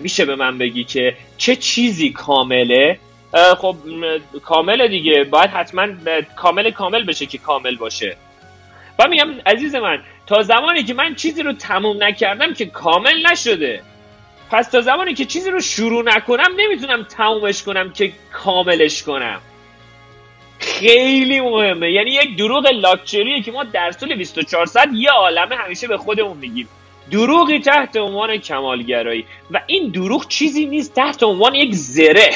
میشه 0.00 0.24
به 0.24 0.36
من 0.36 0.58
بگی 0.58 0.84
که 0.84 1.16
چه 1.36 1.56
چیزی 1.56 2.10
کامله؟ 2.10 2.98
خب 3.58 3.76
کامله 4.44 4.88
دیگه. 4.88 5.24
باید 5.24 5.50
حتما 5.50 5.88
کامل 6.36 6.70
کامل 6.70 7.04
بشه 7.04 7.26
که 7.26 7.38
کامل 7.38 7.76
باشه. 7.76 8.16
و 8.98 9.08
میگم 9.08 9.28
عزیز 9.46 9.74
من 9.74 9.98
تا 10.26 10.42
زمانی 10.42 10.82
که 10.84 10.94
من 10.94 11.14
چیزی 11.14 11.42
رو 11.42 11.52
تموم 11.52 12.02
نکردم 12.04 12.54
که 12.54 12.66
کامل 12.66 13.26
نشده. 13.26 13.82
پس 14.50 14.68
تا 14.68 14.80
زمانی 14.80 15.14
که 15.14 15.24
چیزی 15.24 15.50
رو 15.50 15.60
شروع 15.60 16.04
نکنم 16.04 16.48
نمی‌تونم 16.56 17.02
تمومش 17.02 17.62
کنم 17.62 17.92
که 17.92 18.12
کاملش 18.32 19.02
کنم. 19.02 19.40
خیلی 20.66 21.40
مهمه. 21.40 21.92
یعنی 21.92 22.10
یک 22.10 22.36
دروغ 22.36 22.66
لاکچریه 22.66 23.42
که 23.42 23.52
ما 23.52 23.64
در 23.64 23.92
طول 23.92 24.14
24 24.14 24.66
ساعت 24.66 24.88
یه 24.92 25.10
عالمه 25.10 25.56
همیشه 25.56 25.88
به 25.88 25.96
خودمون 25.96 26.36
میگیم. 26.36 26.68
دروغی 27.10 27.58
تحت 27.58 27.96
عنوان 27.96 28.36
کمالگرایی. 28.36 29.24
و 29.50 29.60
این 29.66 29.90
دروغ 29.90 30.28
چیزی 30.28 30.66
نیست 30.66 30.94
تحت 30.94 31.22
عنوان 31.22 31.54
یک 31.54 31.74
زره. 31.74 32.30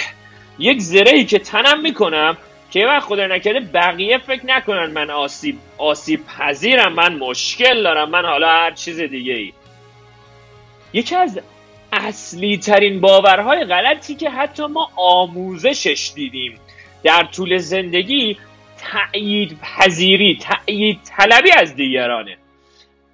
یک 0.58 0.80
زرهی 0.80 1.24
که 1.24 1.38
تنم 1.38 1.80
می‌کنم 1.80 2.36
که 2.70 2.86
من 2.86 3.00
خدا 3.00 3.26
نکرده 3.26 3.60
بقیه 3.60 4.18
فکر 4.18 4.46
نکنن 4.46 4.90
من 4.90 5.10
آسیب 5.10 5.58
آسیب 5.78 6.26
پذیرم 6.26 6.92
من 6.92 7.14
مشکل 7.14 7.82
دارم 7.82 8.10
من 8.10 8.24
حالا 8.24 8.48
هر 8.48 8.70
چیز 8.70 9.00
دیگه 9.00 9.34
ای 9.34 9.52
یکی 10.92 11.16
از 11.16 11.40
اصلی 11.92 12.58
ترین 12.58 13.00
باورهای 13.00 13.64
غلطی 13.64 14.14
که 14.14 14.30
حتی 14.30 14.66
ما 14.66 14.90
آموزشش 14.96 16.12
دیدیم 16.14 16.58
در 17.02 17.24
طول 17.24 17.58
زندگی 17.58 18.36
تأیید 18.78 19.58
پذیری 19.62 20.38
تأیید 20.42 21.00
طلبی 21.04 21.50
از 21.52 21.74
دیگرانه. 21.76 22.36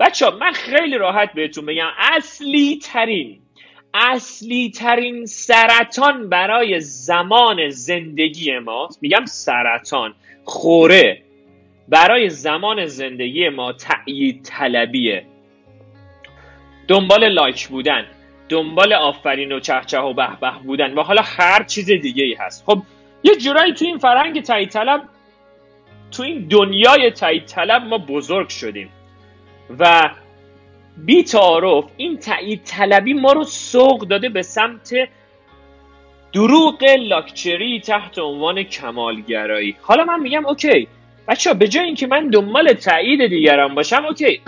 بچه 0.00 0.30
من 0.30 0.52
خیلی 0.52 0.98
راحت 0.98 1.32
بهتون 1.32 1.66
بگم 1.66 1.88
اصلی 1.98 2.78
ترین 2.82 3.38
اصلی 3.94 4.70
ترین 4.70 5.26
سرطان 5.26 6.28
برای 6.28 6.80
زمان 6.80 7.70
زندگی 7.70 8.58
ما 8.58 8.88
میگم 9.00 9.24
سرطان 9.24 10.14
خوره. 10.44 11.22
برای 11.88 12.30
زمان 12.30 12.86
زندگی 12.86 13.48
ما 13.48 13.72
تأیید 13.72 14.42
طلبیه 14.42 15.26
دنبال 16.88 17.28
لایک 17.28 17.68
بودن 17.68 18.06
دنبال 18.48 18.92
آفرین 18.92 19.52
و 19.52 19.60
چهچه 19.60 19.98
و 19.98 20.12
به 20.12 20.28
به 20.40 20.50
بودن 20.64 20.94
و 20.94 21.02
حالا 21.02 21.22
هر 21.22 21.62
چیز 21.64 21.90
دیگه 21.90 22.24
ای 22.24 22.34
هست. 22.34 22.64
خب 22.66 22.82
یه 23.26 23.36
جورایی 23.36 23.74
تو 23.74 23.84
این 23.84 23.98
فرهنگ 23.98 24.42
تایید 24.42 24.68
طلب 24.68 25.02
تو 26.10 26.22
این 26.22 26.46
دنیای 26.50 27.10
تایید 27.10 27.46
طلب 27.46 27.82
ما 27.82 27.98
بزرگ 27.98 28.48
شدیم. 28.48 28.88
و 29.78 30.10
بی 30.96 31.24
تعارف 31.24 31.84
این 31.96 32.18
تایید 32.18 32.64
طلبی 32.64 33.14
ما 33.14 33.32
رو 33.32 33.44
سوق 33.44 34.00
داده 34.00 34.28
به 34.28 34.42
سمت 34.42 34.94
دروغ 36.32 36.84
لاکچری 36.98 37.80
تحت 37.80 38.18
عنوان 38.18 38.62
کمالگرایی. 38.62 39.76
حالا 39.82 40.04
من 40.04 40.20
میگم 40.20 40.46
okay 40.46 40.88
بچه 41.28 41.54
به 41.54 41.68
جای 41.68 41.84
اینکه 41.84 42.06
من 42.06 42.28
دنبال 42.28 42.72
تایید 42.72 43.26
دیگران 43.26 43.74
باشم 43.74 44.04
okay 44.04 44.40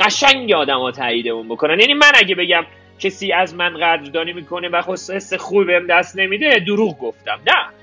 قشنگ 0.00 0.52
آدم 0.52 0.78
ها 0.78 0.90
تاییدمون 0.90 1.48
بکنن. 1.48 1.80
یعنی 1.80 1.94
من 1.94 2.12
اگه 2.14 2.34
بگم 2.34 2.66
کسی 2.98 3.32
از 3.32 3.54
من 3.54 3.74
قدردانی 3.74 4.32
می‌کنه 4.32 4.68
و 4.68 4.82
حس 4.86 5.34
خوبی 5.34 5.64
بهم 5.64 5.86
دست 5.86 6.18
نمیده 6.18 6.58
دروغ 6.66 6.98
گفتم. 6.98 7.40
نه. 7.46 7.81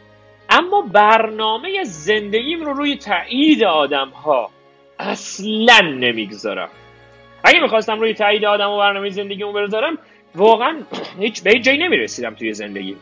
اما 0.50 0.82
برنامه 0.82 1.84
زندگیم 1.84 2.62
رو 2.62 2.74
روی 2.74 2.96
تایید 2.96 3.64
آدم 3.64 4.10
ها 4.10 4.50
اصلا 5.00 5.82
نمی‌گذارم. 5.82 6.70
اگه 7.44 7.60
می‌خواستم 7.60 8.00
روی 8.00 8.14
تایید 8.14 8.46
آدم 8.46 8.70
و 8.70 8.78
برنامه 8.78 9.10
زندگیمو 9.10 9.54
بذارم 9.54 9.98
واقعا 10.36 10.78
هیچ 11.20 11.44
به 11.44 11.60
جایی 11.60 11.78
نمی‌رسیدم 11.78 12.36
توی 12.36 12.54
زندگی. 12.54 12.96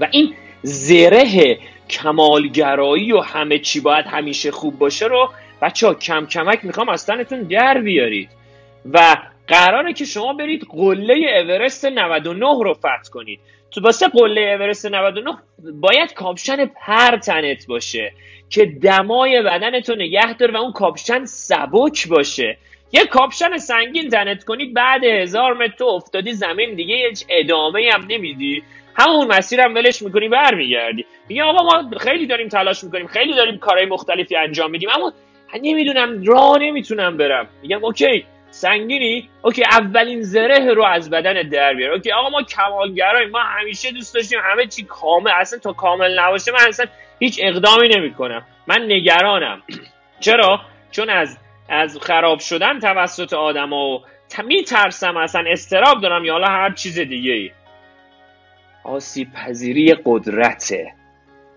و 0.00 0.08
این 0.10 0.34
زره 0.62 1.58
کمالگرایی 1.90 3.12
و 3.12 3.20
همه 3.20 3.58
چی 3.58 3.80
باید 3.80 4.06
همیشه 4.06 4.50
خوب 4.50 4.78
باشه 4.78 5.06
رو 5.06 5.30
بچه 5.62 5.86
ها 5.86 5.94
کم 5.94 6.26
کمک 6.26 6.64
می‌خوام 6.64 6.88
از 6.88 7.06
تنتون 7.06 7.42
در 7.42 7.80
بیارید. 7.80 8.30
و 8.92 9.16
قراره 9.46 9.92
که 9.92 10.04
شما 10.04 10.32
برید 10.32 10.66
قله 10.70 11.14
اورست 11.14 11.84
99 11.84 12.46
رو 12.64 12.74
فتح 12.74 13.10
کنید. 13.12 13.40
تو 13.70 13.80
واسه 13.80 14.08
قله 14.08 14.40
اورست 14.40 14.86
99 14.86 15.30
باید 15.72 16.14
کاپشن 16.14 16.64
پر 16.66 17.16
تنت 17.16 17.66
باشه 17.66 18.12
که 18.50 18.66
دمای 18.66 19.42
بدن 19.42 19.80
تو 19.80 19.94
نگه 19.94 20.32
داره 20.32 20.54
و 20.54 20.56
اون 20.56 20.72
کاپشن 20.72 21.24
سبک 21.24 22.08
باشه. 22.08 22.58
یه 22.92 23.06
کاپشن 23.06 23.56
سنگین 23.56 24.08
تنت 24.08 24.44
کنید 24.44 24.74
بعد 24.74 25.04
هزار 25.04 25.54
متر 25.54 25.74
تو 25.78 25.84
افتادی 25.84 26.32
زمین 26.32 26.74
دیگه 26.74 26.94
هیچ 27.08 27.24
ادامه 27.28 27.90
هم 27.92 28.06
نمیدی. 28.08 28.62
همون 28.94 29.26
مسیر 29.26 29.60
هم 29.60 29.74
ولش 29.74 30.02
می‌کنی 30.02 30.28
برمیگردی. 30.28 31.06
میگه 31.28 31.42
آقا 31.42 31.62
ما 31.64 31.98
خیلی 31.98 32.26
داریم 32.26 32.48
تلاش 32.48 32.84
می‌کنیم 32.84 33.06
خیلی 33.06 33.34
داریم 33.34 33.58
کارهای 33.58 33.86
مختلفی 33.86 34.36
انجام 34.36 34.70
میدیم 34.70 34.88
اما 34.94 35.12
نمی‌دونم 35.62 36.24
راه 36.24 36.58
نمی‌تونم 36.58 37.16
برم. 37.16 37.48
میگم 37.62 37.84
okay 37.84 38.24
سنگینی؟ 38.50 39.28
okay 39.42 39.64
اولین 39.64 40.22
زره 40.22 40.74
رو 40.74 40.84
از 40.84 41.10
بدن 41.10 41.48
در 41.48 41.74
بیار. 41.74 41.92
okay 41.92 42.12
آقا 42.12 42.28
ما 42.28 42.42
کمالگرای 42.42 43.26
ما 43.26 43.40
همیشه 43.40 43.90
دوست 43.90 44.14
داشتیم 44.14 44.38
همه 44.42 44.66
چی 44.66 44.84
کامل 44.84 45.30
اصلا 45.30 45.58
تا 45.58 45.72
کامل 45.72 46.18
نباشه 46.18 46.52
من 46.52 46.68
اصلا 46.68 46.86
هیچ 47.18 47.40
اقدامی 47.42 47.88
نمی‌کنم. 47.88 48.42
من 48.66 48.82
نگرانم. 48.82 49.62
چرا؟ 50.20 50.60
چون 50.90 51.10
از 51.10 51.38
از 51.68 51.98
خراب 51.98 52.38
شدن 52.38 52.78
توسط 52.78 53.32
آدم 53.32 53.72
و 53.72 54.00
میترسم 54.44 55.16
اصلا 55.16 55.44
استراب 55.46 56.00
دارم 56.02 56.24
یا 56.24 56.32
حالا 56.32 56.46
هر 56.46 56.74
چیز 56.74 56.98
دیگه 56.98 57.32
ای 57.32 57.50
آسیب 58.84 59.32
پذیری 59.32 59.94
قدرته. 60.04 60.92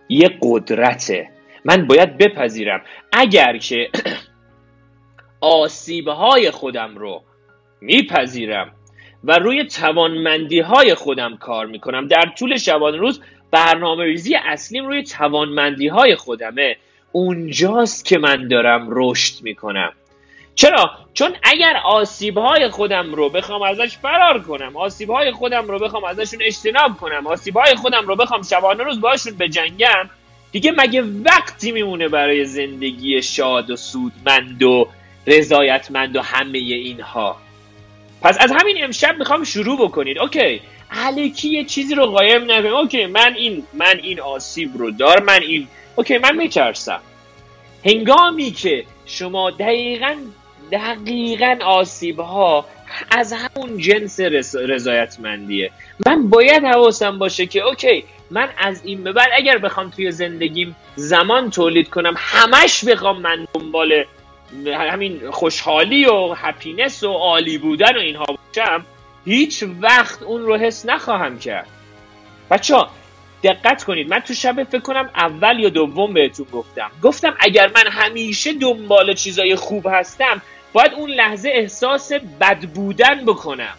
یه 0.10 0.38
قدرته. 0.42 1.30
من 1.66 1.88
باید 1.88 2.18
بپذیرم. 2.18 2.82
اگر 3.12 3.58
که 3.58 3.90
آسیبهای 5.44 6.52
خودم 6.52 6.98
رو 6.98 7.22
میپذیرم 7.82 8.72
و 9.24 9.40
روی 9.40 9.64
توانمندی 9.64 10.60
های 10.60 10.96
خودم 10.96 11.38
کار 11.38 11.66
می‌کنم. 11.66 12.08
در 12.08 12.32
طول 12.38 12.58
شبان 12.58 13.00
روز 13.00 13.22
برنامه 13.52 14.04
ریزی 14.04 14.36
اصلیم 14.36 14.88
روی 14.88 15.04
توانمندی 15.04 15.88
های 15.88 16.16
خودمه. 16.16 16.78
اونجاست 17.12 18.06
که 18.06 18.18
من 18.18 18.48
دارم 18.48 18.88
رشد 18.90 19.44
می‌کنم. 19.44 19.94
چرا؟ 20.56 20.92
چون 21.14 21.36
اگر 21.44 21.78
آسیب 21.86 22.38
های 22.38 22.70
خودم 22.70 23.14
رو 23.14 23.30
بخوام 23.30 23.62
ازش 23.62 23.98
فرار 23.98 24.42
کنم 24.42 24.78
آسیب 24.78 25.10
های 25.10 25.32
خودم 25.32 25.68
رو 25.68 25.80
بخوام 25.80 26.04
ازشون 26.04 26.40
اجتناب 26.44 26.98
کنم 26.98 27.28
آسیب 27.28 27.58
های 27.58 27.76
خودم 27.76 28.08
رو 28.08 28.16
بخوام 28.16 28.42
شبانه 28.42 28.84
روز 28.84 29.02
باشون 29.02 29.34
بجنگم 29.40 30.10
دیگه 30.52 30.72
مگه 30.78 31.04
وقتی 31.26 31.72
میمونه 31.72 32.08
برای 32.08 32.46
زندگی 32.46 33.22
شاد 33.22 33.70
و 33.70 33.76
سودمند 33.76 34.64
و 34.64 34.88
رضایتمند 35.28 36.16
و 36.16 36.22
همه 36.22 36.58
اینها. 36.58 37.38
پس 38.22 38.38
از 38.40 38.52
همین 38.52 38.84
امشب 38.84 39.16
می‌خوام 39.20 39.44
شروع 39.44 39.88
بکنید. 39.88 40.20
اوکی. 40.20 40.62
الکی 40.92 41.50
یه 41.50 41.64
چیزی 41.64 41.96
رو 41.96 42.06
قایم 42.06 42.52
نکنم 42.52 42.74
okay 42.74 43.06
من 43.06 43.34
این 43.34 43.64
من 43.74 44.00
این 44.04 44.20
آسیب 44.20 44.78
رو 44.78 44.92
دار 44.92 45.24
من 45.24 45.42
این. 45.42 45.68
okay 45.96 46.18
من 46.18 46.36
میترسم. 46.36 47.02
هنگامی 47.86 48.52
که 48.52 48.86
شما 49.06 49.52
دقیقا 49.52 50.16
دقیقا 50.72 51.58
آسیب 51.66 52.20
ها 52.20 52.66
از 53.12 53.34
همون 53.34 53.78
جنس 53.78 54.20
رضایتمندیه. 54.54 55.72
من 56.06 56.30
باید 56.30 56.64
حواسم 56.64 57.20
باشه 57.20 57.46
که 57.46 57.60
okay 57.62 58.04
من 58.32 58.50
از 58.58 58.86
این 58.86 59.04
به 59.04 59.12
بعد 59.12 59.30
اگر 59.38 59.58
بخوام 59.58 59.90
توی 59.90 60.12
زندگیم 60.12 60.76
زمان 60.96 61.50
تولید 61.50 61.90
کنم 61.90 62.14
همش 62.18 62.84
بخوام 62.86 63.22
من 63.22 63.48
دنبال 63.54 64.06
همین 64.66 65.32
خوشحالی 65.32 66.06
و 66.06 66.34
happiness 66.34 67.04
و 67.04 67.14
عالی 67.14 67.58
بودن 67.58 67.98
و 67.98 68.00
اینها 68.00 68.26
باشم 68.26 68.86
هیچ 69.26 69.64
وقت 69.82 70.24
اون 70.24 70.42
رو 70.42 70.58
حس 70.58 70.86
نخواهم 70.86 71.40
کرد. 71.40 71.68
بچه 72.52 72.76
دقت 73.44 73.84
کنید. 73.84 74.10
من 74.10 74.20
تو 74.20 74.34
شب 74.34 74.64
فکر 74.64 74.82
کنم 74.82 75.10
اول 75.16 75.60
یا 75.60 75.70
دوم 75.70 76.14
بهتون 76.14 76.46
گفتم. 76.54 76.92
گفتم 77.02 77.36
اگر 77.40 77.72
من 77.76 77.88
همیشه 77.92 78.54
دنبال 78.54 79.14
چیزای 79.14 79.56
خوب 79.56 79.88
هستم 79.92 80.42
باید 80.74 80.94
اون 80.94 81.10
لحظه 81.10 81.50
احساس 81.50 82.12
بد 82.14 82.60
بودن 82.60 83.26
بکنم. 83.26 83.74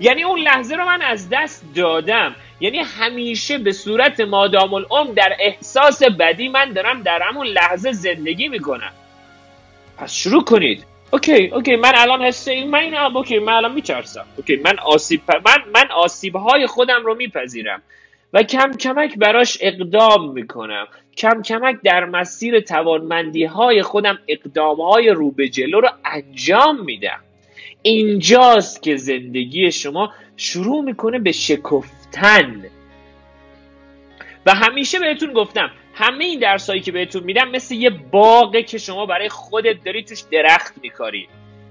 یعنی 0.00 0.22
اون 0.22 0.40
لحظه 0.40 0.74
رو 0.74 0.84
من 0.84 1.02
از 1.02 1.28
دست 1.28 1.64
دادم. 1.74 2.34
یعنی 2.60 2.78
همیشه 2.78 3.58
به 3.58 3.72
صورت 3.72 4.20
مادام 4.20 4.74
العمر 4.74 5.12
در 5.12 5.36
احساس 5.40 6.02
بدی 6.02 6.48
من 6.48 6.72
دارم 6.72 7.02
در 7.02 7.22
همون 7.22 7.46
لحظه 7.46 7.92
زندگی 7.92 8.48
می‌کنم. 8.48 8.92
پس 10.02 10.14
شروع 10.14 10.44
کنید. 10.44 10.84
okay 11.12 11.46
okay 11.46 11.76
من 11.76 11.92
الان 11.94 12.22
حس 12.22 12.48
من 12.48 12.78
این 12.78 12.94
okay 12.94 13.38
من 13.38 13.52
الان 13.52 13.72
میترسم 13.72 14.24
okay 14.36 14.56
من 14.56 14.78
آسیب 14.78 15.20
من 15.30 15.58
من 15.74 15.90
آسیب 15.90 16.36
های 16.36 16.66
خودم 16.66 17.04
رو 17.04 17.14
میپذیرم 17.14 17.82
و 18.32 18.42
کم 18.42 18.72
کمک 18.72 19.18
براش 19.18 19.58
اقدام 19.60 20.32
می‌کنم. 20.32 20.86
کم 21.16 21.42
کمک 21.42 21.76
در 21.84 22.04
مسیر 22.04 22.60
توانمندی 22.60 23.44
های 23.44 23.82
خودم 23.82 24.18
اقدام 24.28 24.80
های 24.80 25.08
رو 25.08 25.30
به 25.30 25.48
جلو 25.48 25.80
رو 25.80 25.88
انجام 26.04 26.84
میدم. 26.84 27.20
اینجاست 27.82 28.82
که 28.82 28.96
زندگی 28.96 29.72
شما 29.72 30.12
شروع 30.36 30.84
می‌کنه 30.84 31.18
به 31.18 31.32
شکفتن. 31.32 32.64
و 34.46 34.54
همیشه 34.54 34.98
بهتون 34.98 35.32
گفتم 35.32 35.70
همه 35.94 36.24
این 36.24 36.38
درسایی 36.38 36.80
که 36.80 36.92
بهتون 36.92 37.22
میدم 37.22 37.50
مثل 37.50 37.74
یه 37.74 37.90
باغه 37.90 38.62
که 38.62 38.78
شما 38.78 39.06
برای 39.06 39.28
خودت 39.28 39.84
داری 39.84 40.02
توش 40.04 40.20
درخت 40.32 40.74
میکاری. 40.82 41.28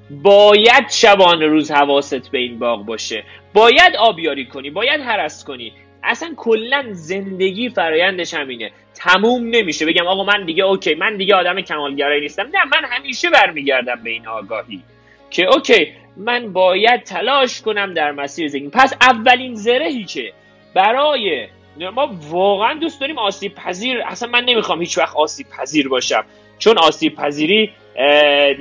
باید 0.09 0.89
شبانه 0.89 1.45
روز 1.45 1.71
حواست 1.71 2.31
به 2.31 2.37
این 2.37 2.59
باغ 2.59 2.85
باشه. 2.85 3.23
باید 3.53 3.95
آبیاری 3.99 4.45
کنی 4.45 4.69
باید 4.69 5.01
هرس 5.01 5.43
کنی. 5.43 5.73
اصلا 6.03 6.33
کلا 6.37 6.85
زندگی 6.91 7.69
فرایندش 7.69 8.33
همینه. 8.33 8.71
تموم 8.93 9.49
نمیشه. 9.49 9.85
بگم 9.85 10.07
آقا 10.07 10.23
من 10.23 10.45
دیگه 10.45 10.63
okay 10.63 10.95
من 10.95 11.17
دیگه 11.17 11.35
آدم 11.35 11.61
کمالگرایی 11.61 12.21
نیستم. 12.21 12.43
نه 12.43 12.65
من 12.65 12.87
همیشه 12.89 13.29
برمیگردم 13.29 14.03
به 14.03 14.09
این 14.09 14.27
آگاهی 14.27 14.81
که 15.29 15.45
okay 15.45 15.93
من 16.17 16.53
باید 16.53 17.03
تلاش 17.03 17.61
کنم 17.61 17.93
در 17.93 18.11
مسیر 18.11 18.47
زندگی. 18.47 18.69
پس 18.69 18.93
اولین 19.01 19.55
زرهی 19.55 20.03
که 20.03 20.33
برای 20.73 21.47
ما 21.77 22.15
واقعا 22.29 22.73
دوست 22.73 22.99
داریم 22.99 23.17
آسیب 23.17 23.55
پذیر 23.55 24.01
اصلا 24.05 24.29
من 24.29 24.43
نمی‌خوام 24.43 24.79
هیچ 24.79 24.97
وقت 24.97 25.15
آسیب 25.15 25.47
پذیر 25.49 25.87
باشم. 25.87 26.23
چون 26.59 26.77
آسیب 26.77 27.15
پذیری 27.15 27.71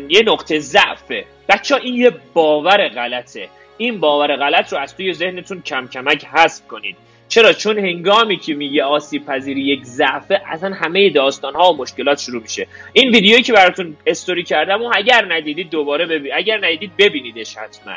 یه 0.09 0.23
نقطه 0.27 0.59
ضعفه. 0.59 1.25
بچه 1.49 1.77
این 1.77 1.95
یه 1.95 2.13
باور 2.35 2.89
غلطه. 2.89 3.49
این 3.79 4.01
باور 4.01 4.37
غلط 4.37 4.73
رو 4.73 4.79
از 4.79 4.97
توی 4.97 5.13
ذهنتون 5.13 5.63
کم 5.63 5.87
کمک 5.87 6.25
حذف 6.25 6.67
کنید. 6.69 6.97
چرا؟ 7.29 7.53
چون 7.53 7.79
هنگامی 7.79 8.37
که 8.37 8.55
میگه 8.55 8.85
آسیب 8.85 9.27
پذیری 9.27 9.61
یک 9.61 9.85
ضعفه 9.85 10.43
اصلا 10.47 10.75
همه 10.75 11.11
داستان 11.11 11.55
ها 11.55 11.73
و 11.73 11.77
مشکلات 11.77 12.21
شروع 12.21 12.43
میشه. 12.43 12.67
این 12.93 13.11
ویدیویی 13.11 13.43
که 13.43 13.53
براتون 13.53 13.97
استوری 14.07 14.43
کردم 14.43 14.83
و 14.83 14.91
اگر 14.95 15.33
ندیدید 15.33 15.71
دوباره 15.71 16.07
ببین 16.07 16.33
اگر 16.35 16.59
ندیدید 16.59 16.91
ببینیدش 16.99 17.57
حتما. 17.57 17.93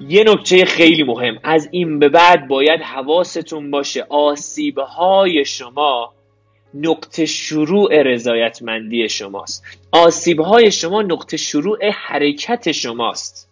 یه 0.00 0.24
نکته 0.24 0.64
خیلی 0.64 1.02
مهم. 1.02 1.38
از 1.42 1.68
این 1.70 1.98
به 1.98 2.08
بعد 2.08 2.48
باید 2.48 2.80
حواستون 2.80 3.70
باشه. 3.70 4.06
آسیب 4.08 4.78
های 4.78 5.44
شما 5.44 6.12
نقطه 6.74 7.26
شروع 7.26 8.02
رضایتمندی 8.02 9.08
شماست. 9.08 9.64
آسیب 9.92 10.40
های 10.40 10.72
شما 10.72 11.02
نقطه 11.02 11.36
شروع 11.36 11.90
حرکت 11.90 12.72
شماست. 12.72 13.50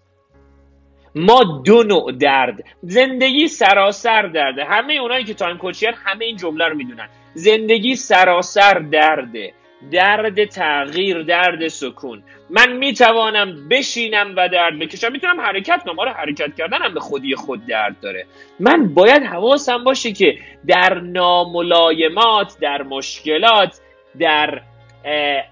ما 1.14 1.62
دو 1.64 1.82
نوع 1.82 2.12
درد. 2.12 2.64
زندگی 2.82 3.48
سراسر 3.48 4.22
درده. 4.22 4.64
همه 4.64 4.94
اونایی 4.94 5.24
که 5.24 5.34
تایم 5.34 5.58
کوچیان 5.58 5.94
همه 6.04 6.24
این 6.24 6.36
جمله 6.36 6.64
رو 6.64 6.76
می‌دونن. 6.76 7.08
زندگی 7.34 7.96
سراسر 7.96 8.78
درده. 8.78 9.52
درد 9.90 10.44
تغییر 10.44 11.22
درد 11.22 11.68
سکون. 11.68 12.22
من 12.50 12.72
می‌توانم 12.72 13.68
بشینم 13.68 14.34
و 14.36 14.48
درد 14.48 14.78
بکشم. 14.78 15.12
می‌تونم 15.12 15.40
حرکت 15.40 15.82
کنم. 15.82 15.98
آره 15.98 16.12
حرکت 16.12 16.56
کردنم 16.56 16.94
به 16.94 17.00
خودی 17.00 17.34
خود 17.34 17.66
درد 17.66 18.00
داره. 18.00 18.26
من 18.60 18.94
باید 18.94 19.22
حواسم 19.22 19.84
باشه 19.84 20.12
که 20.12 20.38
در 20.66 20.94
ناملایمات 20.94 22.56
در 22.60 22.82
مشکلات 22.82 23.80
در 24.18 24.62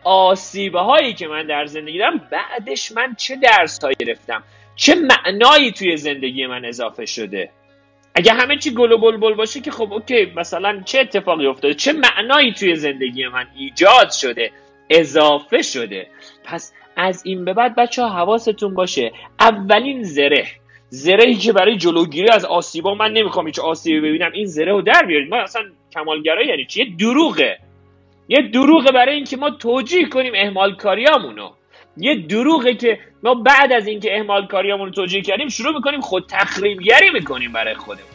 آسیبه 0.04 0.80
هایی 0.80 1.14
که 1.14 1.28
من 1.28 1.46
در 1.46 1.66
زندگی 1.66 1.98
دارم 1.98 2.28
بعدش 2.30 2.92
من 2.92 3.14
چه 3.14 3.36
درس 3.36 3.84
هایی 3.84 3.96
گرفتم؟ 3.98 4.42
چه 4.76 4.94
معنایی 4.94 5.72
توی 5.72 5.96
زندگی 5.96 6.46
من 6.46 6.64
اضافه 6.64 7.06
شده؟ 7.06 7.50
اگه 8.14 8.32
همه 8.32 8.56
چی 8.56 8.74
گل 8.74 8.92
و 8.92 8.98
بلبل 8.98 9.34
باشه 9.34 9.60
که 9.60 9.70
خب 9.70 9.92
اوکی 9.92 10.32
مثلا 10.36 10.82
چه 10.84 11.00
اتفاقی 11.00 11.46
افتاده؟ 11.46 11.74
چه 11.74 11.92
معنایی 11.92 12.52
توی 12.52 12.76
زندگی 12.76 13.28
من 13.28 13.46
ایجاد 13.56 14.10
شده؟ 14.10 14.50
اضافه 14.90 15.62
شده. 15.62 16.06
پس 16.44 16.72
از 16.96 17.22
این 17.26 17.44
به 17.44 17.52
بعد 17.52 17.76
بچه 17.76 18.02
ها 18.02 18.08
حواستون 18.08 18.74
باشه. 18.74 19.12
اولین 19.40 20.02
زره. 20.02 20.46
زرهی 20.88 21.34
که 21.34 21.52
برای 21.52 21.76
جلوگیری 21.76 22.28
از 22.28 22.44
آسیبا 22.44 22.94
من 22.94 23.12
نمی‌خوام 23.12 23.46
هیچ 23.46 23.58
آسیبی 23.58 24.00
ببینم 24.00 24.30
این 24.32 24.46
زره 24.46 24.72
رو 24.72 24.82
در 24.82 25.02
بیارید. 25.06 25.30
ما 25.30 25.36
اصلا 25.36 25.62
کمالگرایی 25.94 26.48
یعنی 26.48 26.66
چی؟ 26.66 26.80
یه 26.80 26.96
دروغه. 26.96 27.58
یه 28.28 28.42
دروغه 28.42 28.92
برای 28.92 29.14
اینکه 29.14 29.36
ما 29.36 29.50
توجیه 29.50 30.08
کنیم 30.08 30.32
اهمال 30.36 30.76
کاریامونو 30.76 31.50
یه 31.96 32.14
دروغه 32.14 32.74
که 32.74 32.98
ما 33.22 33.34
بعد 33.34 33.72
از 33.72 33.86
اینکه 33.86 34.16
اهمال 34.16 34.46
کاریامون 34.46 34.86
رو 34.86 34.92
توجیه 34.92 35.22
کردیم 35.22 35.48
شروع 35.48 35.74
می‌کنیم 35.74 36.00
خود 36.00 36.24
تخریبگری 36.28 37.10
می‌کنیم 37.10 37.52
برای 37.52 37.74
خودمون. 37.74 38.10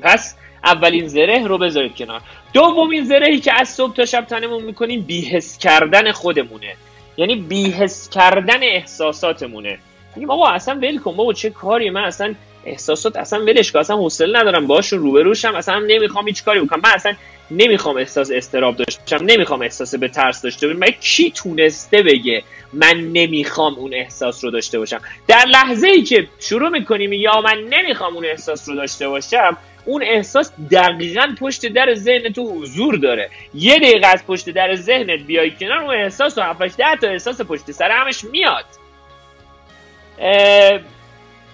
پس 0.00 0.36
اولین 0.64 1.08
زره 1.08 1.46
رو 1.46 1.58
بذارید 1.58 1.96
کنار. 1.96 2.20
دومین 2.52 3.04
زرهی 3.04 3.40
که 3.40 3.60
از 3.60 3.68
صبح 3.68 3.94
تا 3.94 4.04
شب 4.04 4.24
تنمون 4.24 4.62
می‌کنیم 4.62 5.00
بیهس 5.00 5.58
کردن 5.58 6.12
خودمونه. 6.12 6.74
یعنی 7.16 7.36
بیهس 7.36 8.08
کردن 8.08 8.62
احساساتمونه. 8.62 9.78
میگیم 10.16 10.30
آقا 10.30 10.48
اصلا 10.48 10.74
ول 10.74 10.98
کن 10.98 11.16
بابا 11.16 11.32
چه 11.32 11.50
کاری؟ 11.50 11.90
من 11.90 12.04
اصلا 12.04 12.34
احساسات 12.68 13.16
اصلا 13.16 13.44
ولش 13.44 13.72
کن 13.72 13.78
اصلا 13.78 13.96
حوصله 13.96 14.40
ندارم 14.40 14.66
باشون 14.66 14.98
روبروشم 14.98 15.54
اصلا 15.54 15.78
نمی‌خوام 15.78 16.26
هیچ 16.26 16.44
کاری 16.44 16.60
بکنم. 16.60 16.80
من 16.84 16.90
اصلا 16.90 17.14
نمی‌خوام 17.50 17.96
احساس 17.96 18.30
استراب 18.30 18.76
داشته 18.76 19.00
باشم 19.10 19.24
نمی‌خوام 19.24 19.62
احساس 19.62 19.94
به 19.94 20.08
ترس 20.08 20.42
داشته 20.42 20.68
باشم. 20.68 20.80
کی 21.00 21.30
تونسته 21.30 22.02
بگه 22.02 22.42
من 22.72 23.12
نمی‌خوام 23.12 23.74
اون 23.74 23.94
احساس 23.94 24.44
رو 24.44 24.50
داشته 24.50 24.78
باشم؟ 24.78 25.00
در 25.26 25.44
لحظه 25.46 25.88
ای 25.88 26.02
که 26.02 26.28
شروع 26.40 26.68
می‌کنیم 26.68 27.12
یا 27.12 27.40
من 27.40 27.58
نمی‌خوام 27.70 28.14
اون 28.14 28.24
احساس 28.24 28.68
رو 28.68 28.74
داشته 28.74 29.08
باشم 29.08 29.56
اون 29.84 30.02
احساس 30.02 30.52
دقیقا 30.70 31.34
پشت 31.40 31.66
در 31.66 31.94
ذهن 31.94 32.32
تو 32.32 32.60
حضور 32.60 32.96
داره. 32.96 33.30
یه 33.54 33.76
دقیقه 33.78 34.06
از 34.06 34.26
پشت 34.26 34.50
در 34.50 34.74
ذهنت 34.74 35.20
بیای 35.20 35.50
کنار 35.50 35.78
اون 35.78 35.94
احساس 35.94 36.38
و 36.38 36.42
7 36.42 36.76
تا 37.00 37.08
احساس 37.08 37.40
پشت 37.40 37.70
سر 37.70 37.90
همش 37.90 38.24
میاد. 38.24 38.64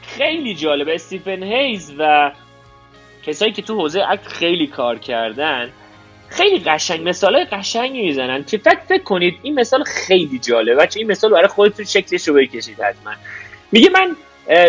خیلی 0.07 0.55
جالب. 0.55 0.89
استیفن 0.89 1.43
هیز 1.43 1.95
و 1.99 2.33
کسایی 3.27 3.53
که 3.53 3.63
تو 3.63 3.75
حوزه 3.75 4.05
اکت 4.09 4.27
خیلی 4.27 4.67
کار 4.67 4.99
کردن 4.99 5.71
خیلی 6.29 6.59
قشنگ 6.59 7.09
مثال 7.09 7.45
قشنگی 7.45 8.03
می‌زنن 8.03 8.45
که 8.45 8.59
فکر 8.59 8.81
فکر 8.89 9.03
کنید 9.03 9.39
این 9.43 9.55
مثال 9.55 9.85
خیلی 9.85 10.39
جالبه. 10.39 10.75
بچه 10.75 11.01
این 11.01 11.11
مثال 11.11 11.31
برای 11.31 11.47
خودتون 11.47 11.85
شکلش 11.85 12.29
رو 12.29 12.35
بکشید 12.35 12.81
حتما. 12.81 13.13
میگه 13.73 13.91
من 13.91 14.17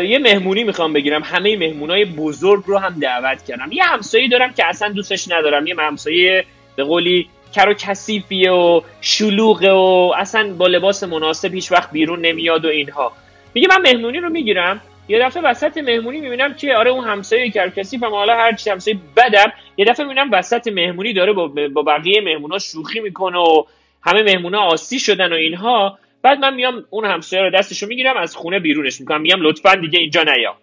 یه 0.03 0.19
مهمونی 0.19 0.63
می‌خوام 0.63 0.93
بگیرم. 0.93 1.23
همه 1.23 1.57
مهمونای 1.57 2.05
بزرگ 2.05 2.63
رو 2.67 2.77
هم 2.77 2.99
دعوت 2.99 3.45
کردم. 3.45 3.71
یه 3.71 3.83
همسایه 3.83 4.29
دارم 4.29 4.53
که 4.53 4.65
اصلا 4.65 4.89
دوستش 4.89 5.31
ندارم. 5.31 5.67
یه 5.67 5.75
همسایه 5.79 6.45
به 6.75 6.83
قولی 6.83 7.29
کر 7.55 7.69
و 7.69 7.73
کثیفیه 7.73 8.51
و 8.51 8.81
شلوغه 9.01 9.71
و 9.71 10.13
اصلا 10.17 10.53
با 10.53 10.67
لباس 10.67 11.03
مناسب 11.03 11.53
هیچ 11.53 11.71
وقت 11.71 11.91
بیرون 11.91 12.25
نمیاد 12.25 12.65
و 12.65 12.67
اینها. 12.67 13.11
میگه 13.53 13.67
من 13.67 13.81
مهمونی 13.81 14.19
رو 14.19 14.29
می‌گیرم. 14.29 14.81
یه 15.07 15.19
دفعه 15.19 15.43
وسط 15.43 15.77
مهمونی 15.77 16.21
می‌بینم 16.21 16.53
که 16.53 16.75
آره 16.75 16.91
اون 16.91 17.05
همسایه 17.05 17.49
کرکسیفم 17.49 18.11
حالا 18.11 18.35
هر 18.35 18.53
چی 18.53 18.69
همسایه 18.69 18.97
بدم 19.17 19.53
یه 19.77 19.85
دفعه 19.85 20.05
می‌بینم 20.05 20.29
وسط 20.31 20.67
مهمونی 20.67 21.13
داره 21.13 21.33
با, 21.33 21.47
با 21.47 21.81
بقیه 21.81 22.21
مهمونا 22.21 22.59
شوخی 22.59 22.99
می‌کنه 22.99 23.37
و 23.37 23.63
همه 24.03 24.23
مهمونا 24.23 24.59
آسی 24.59 24.99
شدن 24.99 25.33
و 25.33 25.35
اینها. 25.35 25.99
بعد 26.21 26.39
من 26.39 26.53
میام 26.53 26.85
اون 26.89 27.05
همسایه 27.05 27.43
رو 27.43 27.49
دستشو 27.49 27.87
می‌گیرم 27.87 28.17
از 28.17 28.35
خونه 28.35 28.59
بیرونش 28.59 28.99
می‌کنم. 28.99 29.21
میگم 29.21 29.41
لطفا 29.41 29.75
دیگه 29.75 29.99
اینجا 29.99 30.23
نیا. 30.23 30.55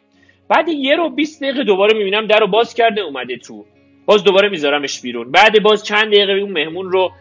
بعد 0.48 0.68
یه 0.68 0.96
رو 0.96 1.11
20 1.11 1.42
دقیقه 1.42 1.64
دوباره 1.64 1.94
می‌بینم 1.94 2.26
در 2.26 2.38
رو 2.38 2.46
باز 2.46 2.74
کرده 2.74 3.00
اومده 3.00 3.37
تو. 3.37 3.64
باز 4.07 4.24
دوباره 4.24 4.48
میذارمش 4.48 5.00
بیرون. 5.00 5.31
بعد 5.31 5.62
باز 5.62 5.85
چند 5.85 6.07
دقیقه 6.07 6.33
اون 6.33 6.52
مهمون 6.52 6.92
رو 6.92 7.12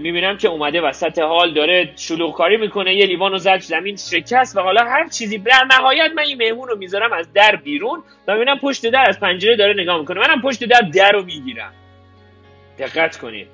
می‌بینم 0.00 0.36
که 0.36 0.48
اومده 0.48 0.80
وسط 0.80 1.18
حال 1.18 1.54
داره 1.54 1.92
شلوغ 1.96 2.36
کاری 2.36 2.56
می‌کنه 2.56 2.94
یه 2.94 3.06
لیوان 3.06 3.32
رو 3.32 3.38
زد 3.38 3.58
زمین 3.58 3.96
شکست 3.96 4.56
و 4.56 4.60
حالا 4.60 4.84
هر 4.84 5.08
چیزی. 5.08 5.38
در 5.38 5.64
نهایت 5.78 6.10
من 6.16 6.22
این 6.22 6.38
مهمون 6.38 6.68
رو 6.68 6.78
می‌ذارم 6.78 7.12
از 7.12 7.32
در 7.32 7.56
بیرون 7.56 8.02
و 8.28 8.32
می‌بینم 8.32 8.58
پشت 8.58 8.86
در 8.86 9.04
از 9.08 9.20
پنجره 9.20 9.56
داره 9.56 9.82
نگاه 9.82 9.98
می‌کنه. 10.00 10.20
منم 10.20 10.42
پشت 10.42 10.64
در 10.64 10.80
در 10.80 11.12
رو 11.12 11.22
می‌گیرم. 11.22 11.72
دقت 12.78 13.16
کنید. 13.16 13.46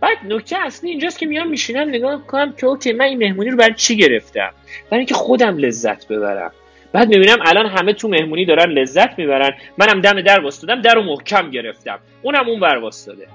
بعد 0.00 0.18
نکته 0.24 0.56
اصلی 0.58 0.90
اینجاست 0.90 1.18
که 1.18 1.26
میام 1.26 1.48
میشینم 1.48 1.88
نگاه 1.88 2.26
کنم 2.26 2.52
که 2.52 2.66
اوکی 2.66 2.92
من 2.92 3.04
این 3.04 3.18
مهمونی 3.18 3.50
رو 3.50 3.56
برای 3.56 3.74
چی 3.74 3.96
گرفتم؟ 3.96 4.50
برای 4.90 4.98
اینکه 4.98 5.14
خودم 5.14 5.58
لذت 5.58 6.08
ببرم. 6.08 6.52
بعد 6.92 7.08
می‌بینم 7.08 7.38
الان 7.42 7.66
همه 7.66 7.92
تو 7.92 8.08
مهمونی 8.08 8.44
دارن 8.44 8.70
لذت 8.70 9.18
می‌برن. 9.18 9.54
منم 9.78 10.00
دم 10.00 10.20
در 10.20 10.40
واسطادم 10.40 10.82
در 10.82 10.94
رو 10.94 11.02
محکم 11.02 11.50
گرفتم. 11.50 11.98
اونم 12.22 12.48
اون 12.48 12.60
بر 12.60 12.76
واسطاده. 12.76 13.26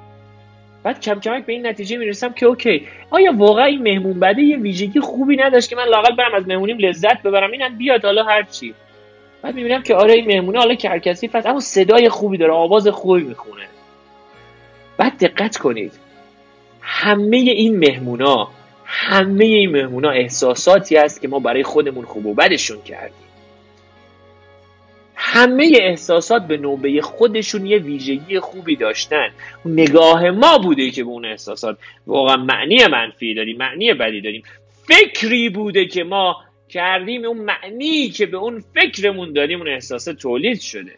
بعد 0.83 1.01
کم 1.01 1.19
کمک 1.19 1.45
به 1.45 1.53
این 1.53 1.67
نتیجه 1.67 1.97
می‌رسم 1.97 2.33
که 2.33 2.45
اوکی. 2.45 2.87
آیا 3.09 3.33
واقعا 3.37 3.65
این 3.65 3.81
مهمون 3.81 4.19
بده 4.19 4.41
یه 4.41 4.57
ویژگی 4.57 4.99
خوبی 4.99 5.37
نداشت 5.37 5.69
که 5.69 5.75
من 5.75 5.85
لاقل 5.85 6.15
برم 6.15 6.33
از 6.35 6.47
مهمونیم 6.47 6.77
لذت 6.77 7.23
ببرم؟ 7.23 7.51
اینم 7.51 7.77
بیاد 7.77 8.05
حالا 8.05 8.23
هر 8.23 8.43
چی. 8.43 8.73
بعد 9.41 9.55
می‌بینم 9.55 9.83
که 9.83 9.95
آره 9.95 10.13
این 10.13 10.25
مهمونه 10.25 10.59
حالا 10.59 10.75
کرکسی 10.75 11.29
هست 11.33 11.45
اما 11.45 11.59
صدای 11.59 12.09
خوبی 12.09 12.37
داره 12.37 12.53
آواز 12.53 12.87
خوبی 12.87 13.23
می‌خونه. 13.23 13.63
بعد 14.97 15.17
دقت 15.17 15.57
کنید. 15.57 15.93
همه 16.81 17.37
این 17.37 17.79
مهمونا 17.79 18.47
همه 18.85 19.45
این 19.45 19.71
مهمونا 19.71 20.09
احساساتی 20.09 20.95
هست 20.95 21.21
که 21.21 21.27
ما 21.27 21.39
برای 21.39 21.63
خودمون 21.63 22.05
خوب 22.05 22.25
و 22.25 22.33
بدشون 22.33 22.81
کردیم. 22.81 23.30
همه 25.23 25.71
احساسات 25.81 26.47
به 26.47 26.57
نوبه 26.57 27.01
خودشون 27.01 27.65
یه 27.65 27.77
ویژگی 27.77 28.39
خوبی 28.39 28.75
داشتن. 28.75 29.29
نگاه 29.65 30.29
ما 30.29 30.57
بوده 30.57 30.91
که 30.91 31.03
به 31.03 31.09
اون 31.09 31.25
احساسات. 31.25 31.77
واقعا 32.07 32.37
معنی 32.37 32.87
منفی 32.87 33.33
داریم 33.33 33.57
معنی 33.57 33.93
بدی 33.93 34.21
داریم. 34.21 34.43
فکری 34.87 35.49
بوده 35.49 35.85
که 35.85 36.03
ما 36.03 36.37
کردیم 36.69 37.25
اون 37.25 37.37
معنی 37.37 38.09
که 38.09 38.25
به 38.25 38.37
اون 38.37 38.63
فکرمون 38.75 39.33
داریم 39.33 39.59
اون 39.59 39.67
احساس 39.67 40.05
تولید 40.05 40.59
شده. 40.59 40.95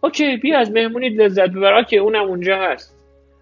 اوکی 0.00 0.36
بیا 0.36 0.58
از 0.58 0.70
مهمونی 0.70 1.08
لذت 1.08 1.48
ببرا 1.50 1.82
که 1.82 1.96
اونم 1.96 2.24
اونجا 2.24 2.56
هست. 2.56 2.93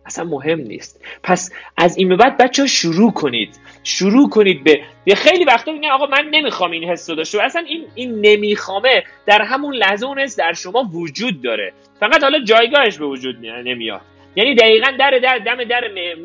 اصلا 0.07 0.25
مهم 0.25 0.61
نیست. 0.61 1.05
پس 1.23 1.53
از 1.77 1.97
این 1.97 2.09
به 2.09 2.17
بعد 2.17 2.37
بچه 2.37 2.67
شروع 2.67 3.13
کنید. 3.13 3.61
شروع 3.85 4.29
کنید 4.29 4.65
به 4.65 4.81
یه 5.07 5.15
خیلی 5.15 5.45
وقتا 5.45 5.73
میگن 5.73 5.91
آقا 5.91 6.07
من 6.07 6.29
نمی‌خوام 6.31 6.71
این 6.71 6.85
حس 6.85 7.11
رو 7.11 7.17
داشته 7.17 7.43
اصلا 7.43 7.63
این 7.69 7.87
این 7.95 8.21
نمیخوامه. 8.21 9.05
در 9.27 9.43
همون 9.43 9.75
لحظه 9.75 10.07
اون 10.07 10.19
حس 10.19 10.37
در 10.37 10.53
شما 10.53 10.83
وجود 10.83 11.43
داره. 11.43 11.73
فقط 12.01 12.23
حالا 12.23 12.45
جایگاهش 12.45 12.99
به 12.99 13.07
وجود 13.07 13.47
نمیاد. 13.47 14.01
یعنی 14.37 14.55
دقیقا 14.55 14.93
در 14.99 15.19
در 15.23 15.39
دم 15.39 15.65
در 15.65 15.81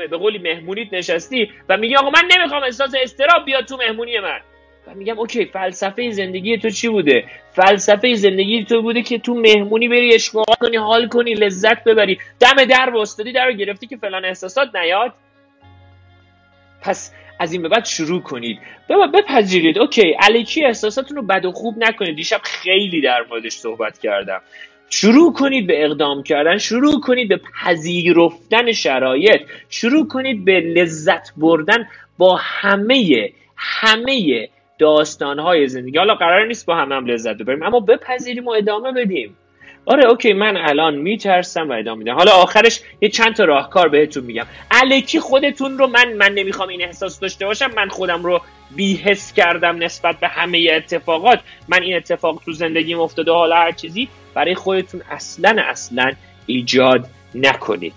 به 0.10 0.18
قولی 0.18 0.38
مهمونیت 0.38 0.94
نشستی 0.94 1.52
و 1.70 1.78
میگی 1.78 1.96
آقا 1.96 2.10
من 2.10 2.24
نمی‌خوام 2.38 2.64
احساس 2.64 2.92
اضطراب 3.02 3.46
بیاد 3.46 3.66
تو 3.66 3.78
مهمونی 3.78 4.20
من. 4.20 4.40
و 4.88 4.94
میگم 4.94 5.20
okay 5.20 5.46
فلسفه 5.46 6.12
زندگی 6.12 6.58
تو 6.58 6.70
چی 6.70 6.90
بوده؟ 6.90 7.24
فلسفه 7.52 8.14
زندگی 8.14 8.64
تو 8.64 8.82
بوده 8.82 9.02
که 9.02 9.18
تو 9.18 9.34
مهمونی 9.34 9.88
بری 9.88 10.14
عشق 10.14 10.32
و 10.32 10.37
حال 10.37 10.46
کنی 10.62 10.78
حال 10.78 11.08
کنی 11.08 11.34
لذت 11.34 11.84
ببری. 11.84 12.20
دم 12.40 12.66
در 12.66 12.96
وستادی 12.96 13.32
در 13.32 13.52
گرفتی 13.52 13.88
که 13.88 13.98
فلان 13.98 14.26
احساسات 14.26 14.76
نیاد. 14.76 15.14
پس 16.82 17.14
از 17.40 17.54
این 17.54 17.62
به 17.62 17.70
بعد 17.70 17.86
شروع 17.86 18.22
کنید. 18.22 18.60
بپذیرید. 19.14 19.80
okay 19.80 20.16
الکی 20.20 20.66
احساساتون 20.66 21.18
رو 21.18 21.24
بد 21.24 21.46
و 21.46 21.52
خوب 21.52 21.76
نکنید. 21.78 22.16
دیشب 22.16 22.42
خیلی 22.44 23.02
در 23.02 23.26
موردش 23.30 23.54
صحبت 23.54 24.00
کردم. 24.00 24.42
شروع 24.90 25.34
کنید 25.34 25.68
به 25.68 25.86
اقدام 25.86 26.24
کردن 26.24 26.58
شروع 26.58 27.00
کنید 27.02 27.30
به 27.30 27.40
پذیرفتن 27.62 28.72
شرایط 28.72 29.42
شروع 29.70 30.08
کنید 30.08 30.46
به 30.46 30.60
لذت 30.60 31.34
بردن 31.38 31.88
با 32.18 32.36
همه 32.36 33.30
همه 33.56 34.48
داستانهای 34.80 35.68
زندگی. 35.68 35.98
حالا 35.98 36.16
قرار 36.16 36.48
نیست 36.48 36.66
با 36.66 36.76
هم 36.76 36.92
هم 36.92 37.06
لذت 37.06 37.38
ببریم 37.38 37.64
اما 37.64 37.80
بپذیریم 37.80 38.46
و 38.46 38.50
ادامه 38.50 38.92
بدیم. 38.92 39.38
آره 39.86 40.10
اوکی 40.10 40.34
من 40.34 40.58
الان 40.58 40.96
میترسم 40.96 41.70
و 41.70 41.74
ادامه 41.74 42.00
میدم. 42.00 42.16
حالا 42.16 42.32
آخرش 42.32 42.82
یه 43.02 43.10
چند 43.10 43.36
تا 43.36 43.44
راهکار 43.44 43.90
بهتون 43.90 44.24
میگم. 44.24 44.46
الکی 44.72 45.20
خودتون 45.20 45.78
رو 45.78 45.88
من 45.88 46.14
من 46.14 46.34
نمی‌خوام 46.34 46.70
این 46.70 46.84
احساس 46.84 47.20
داشته 47.20 47.46
باشم 47.46 47.72
من 47.76 47.88
خودم 47.88 48.24
رو 48.24 48.42
بیحس 48.76 49.34
کردم 49.34 49.84
نسبت 49.84 50.20
به 50.20 50.28
همه 50.28 50.68
اتفاقات. 50.72 51.40
من 51.68 51.84
این 51.84 51.96
اتفاق 51.96 52.42
تو 52.46 52.52
زندگیم 52.52 53.00
افتاده 53.00 53.32
حالا 53.32 53.56
هر 53.56 53.72
چیزی 53.72 54.08
برای 54.34 54.56
خودتون 54.56 55.02
اصلا 55.12 55.62
اصلا 55.64 56.12
ایجاد 56.46 57.06
نکنید. 57.36 57.94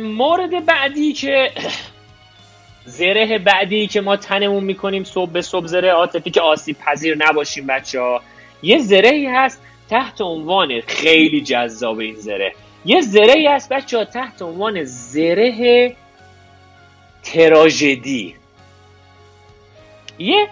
مورد 0.00 0.66
بعدی 0.66 1.12
که 1.12 1.50
زره 2.86 3.38
بعدی 3.38 3.86
که 3.86 4.00
ما 4.00 4.16
تنمون 4.16 4.64
می‌کنیم 4.64 5.04
صبح 5.04 5.30
به 5.30 5.42
صبح 5.42 5.66
زره 5.66 5.90
عاطفی 5.90 6.30
که 6.30 6.40
آسیب 6.40 6.76
پذیر 6.78 7.16
نباشیم 7.18 7.66
بچه 7.66 8.00
ها. 8.00 8.22
یه 8.62 8.78
زره 8.78 9.32
هست 9.34 9.62
تحت 9.90 10.20
عنوان 10.20 10.80
خیلی 10.80 11.40
جذاب 11.40 11.98
این 11.98 12.14
زره. 12.14 12.52
یه 12.84 13.00
زره 13.00 13.46
هست 13.50 13.68
بچه 13.68 13.98
ها 13.98 14.04
تحت 14.04 14.42
عنوان 14.42 14.84
زره 14.84 15.96
تراژدی. 17.22 18.34
یه 20.18 20.48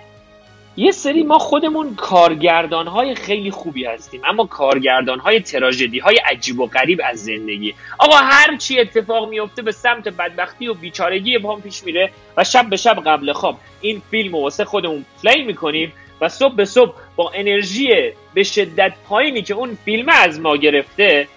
یه 0.76 0.90
سری 0.90 1.22
ما 1.22 1.38
خودمون 1.38 1.94
کارگردان 1.94 2.86
های 2.86 3.14
خیلی 3.14 3.50
خوبی 3.50 3.84
هستیم 3.84 4.20
اما 4.24 4.46
کارگردان 4.46 5.18
های 5.18 5.40
تراژدی 5.40 5.98
های 5.98 6.16
عجیب 6.16 6.60
و 6.60 6.66
غریب 6.66 7.00
از 7.04 7.24
زندگی. 7.24 7.74
آقا 7.98 8.16
هر 8.16 8.56
چی 8.56 8.80
اتفاق 8.80 9.28
میفته 9.28 9.62
به 9.62 9.72
سمت 9.72 10.08
بدبختی 10.08 10.68
و 10.68 10.74
بیچارگی 10.74 11.36
هم 11.36 11.60
پیش 11.62 11.84
میره 11.84 12.10
و 12.36 12.44
شب 12.44 12.66
به 12.70 12.76
شب 12.76 13.02
قبل 13.06 13.32
خواب. 13.32 13.58
این 13.80 14.02
فیلم 14.10 14.34
واسه 14.34 14.64
خودمون 14.64 15.04
پلی 15.24 15.42
می‌کنیم 15.42 15.92
و 16.20 16.28
صبح 16.28 16.54
به 16.54 16.64
صبح 16.64 16.94
با 17.16 17.30
انرژی 17.34 17.88
به 18.34 18.42
شدت 18.42 18.92
پایینی 19.08 19.42
که 19.42 19.54
اون 19.54 19.78
فیلم 19.84 20.08
از 20.08 20.40
ما 20.40 20.56
گرفته 20.56 21.28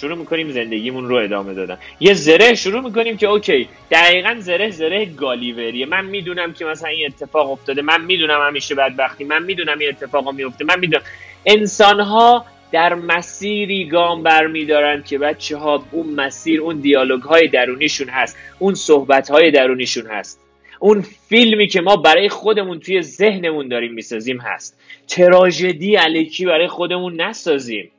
شروع 0.00 0.18
می‌کنیم 0.18 0.50
زندگیمون 0.50 1.08
رو 1.08 1.16
ادامه 1.16 1.54
دادن. 1.54 1.78
یه 2.00 2.14
زره 2.14 2.54
شروع 2.54 2.80
می‌کنیم 2.80 3.16
که 3.16 3.26
اوکی 3.26 3.68
دقیقا 3.90 4.36
زره 4.38 4.70
زره 4.70 5.04
گالیوریه. 5.04 5.86
من 5.86 6.04
می‌دونم 6.04 6.52
که 6.52 6.64
مثلا 6.64 6.88
این 6.88 7.06
اتفاق 7.06 7.50
افتاده 7.50 7.82
من 7.82 8.04
می‌دونم 8.04 8.40
همیشه 8.46 8.74
بدبختی 8.74 9.24
من 9.24 9.42
می‌دونم 9.42 9.78
این 9.78 9.88
اتفاق 9.88 10.34
میفته 10.34 10.64
من 10.64 10.78
می‌دونم. 10.80 11.02
انسان 11.46 12.00
ها 12.00 12.46
در 12.72 12.94
مسیری 12.94 13.88
گام 13.88 14.22
برمیدارن 14.22 15.02
که 15.02 15.18
بچه 15.18 15.56
ها 15.56 15.84
اون 15.90 16.06
مسیر 16.14 16.60
اون 16.60 16.80
دیالوگ 16.80 17.22
های 17.22 17.48
درونیشون 17.48 18.08
هست 18.08 18.36
اون 18.58 18.74
صحبت 18.74 19.30
های 19.30 19.50
درونیشون 19.50 20.06
هست. 20.06 20.40
اون 20.80 21.04
فیلمی 21.28 21.68
که 21.68 21.80
ما 21.80 21.96
برای 21.96 22.28
خودمون 22.28 22.80
توی 22.80 23.02
ذهنمون 23.02 23.68
داریم 23.68 23.92
می‌سازیم 23.92 24.38
هست. 24.40 24.78
تراژدی 25.08 25.96
علیکی 25.96 26.44
برای 26.44 26.68
خودمون 26.68 27.20
نسازیم. 27.20 27.90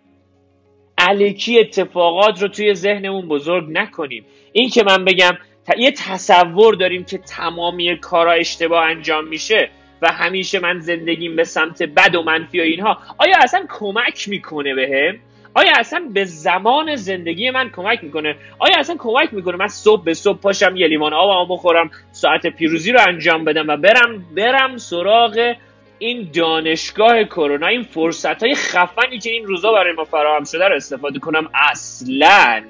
علیکی 1.07 1.59
اتفاقات 1.59 2.41
رو 2.41 2.47
توی 2.47 2.73
ذهنمون 2.73 3.27
بزرگ 3.27 3.65
نکنیم. 3.69 4.25
این 4.51 4.69
که 4.69 4.83
من 4.83 5.05
بگم 5.05 5.37
یه 5.77 5.91
تصور 5.91 6.75
داریم 6.75 7.03
که 7.03 7.17
تمامی 7.17 7.97
کارا 7.97 8.31
اشتباه 8.31 8.85
انجام 8.85 9.27
میشه 9.27 9.69
و 10.01 10.11
همیشه 10.11 10.59
من 10.59 10.79
زندگیم 10.79 11.35
به 11.35 11.43
سمت 11.43 11.83
بد 11.83 12.15
و 12.15 12.23
منفی 12.23 12.59
و 12.59 12.63
اینها 12.63 12.97
آیا 13.17 13.35
اصلا 13.43 13.65
کمک 13.69 14.29
می‌کنه 14.29 14.75
بهم؟ 14.75 15.19
آیا 15.53 15.71
اصلا 15.75 16.09
به 16.13 16.23
زمان 16.23 16.95
زندگی 16.95 17.49
من 17.49 17.69
کمک 17.69 18.03
می‌کنه؟ 18.03 18.35
آیا 18.59 18.79
اصلا 18.79 18.95
کمک 18.99 19.33
می‌کنه 19.33 19.57
من 19.57 19.67
صبح 19.67 20.03
به 20.03 20.13
صبح 20.13 20.39
پاشم 20.39 20.75
یه 20.75 20.87
لیوان 20.87 21.13
آب 21.13 21.47
بخورم 21.51 21.91
ساعت 22.11 22.47
پیروزی 22.47 22.91
رو 22.91 22.99
انجام 23.07 23.45
بدم 23.45 23.67
و 23.67 23.77
برم 23.77 24.25
برم 24.35 24.77
سراغ 24.77 25.55
این 25.99 26.29
دانشگاه 26.33 27.23
کرونا 27.23 27.67
این 27.67 27.83
فرصت 27.83 28.43
های 28.43 28.55
خفنی 28.55 29.19
که 29.19 29.29
این 29.29 29.45
روزا 29.45 29.71
برای 29.71 29.93
ما 29.93 30.03
فراهم 30.03 30.43
شده 30.43 30.67
رو 30.67 30.75
استفاده 30.75 31.19
کنم 31.19 31.49
اصلا. 31.53 32.63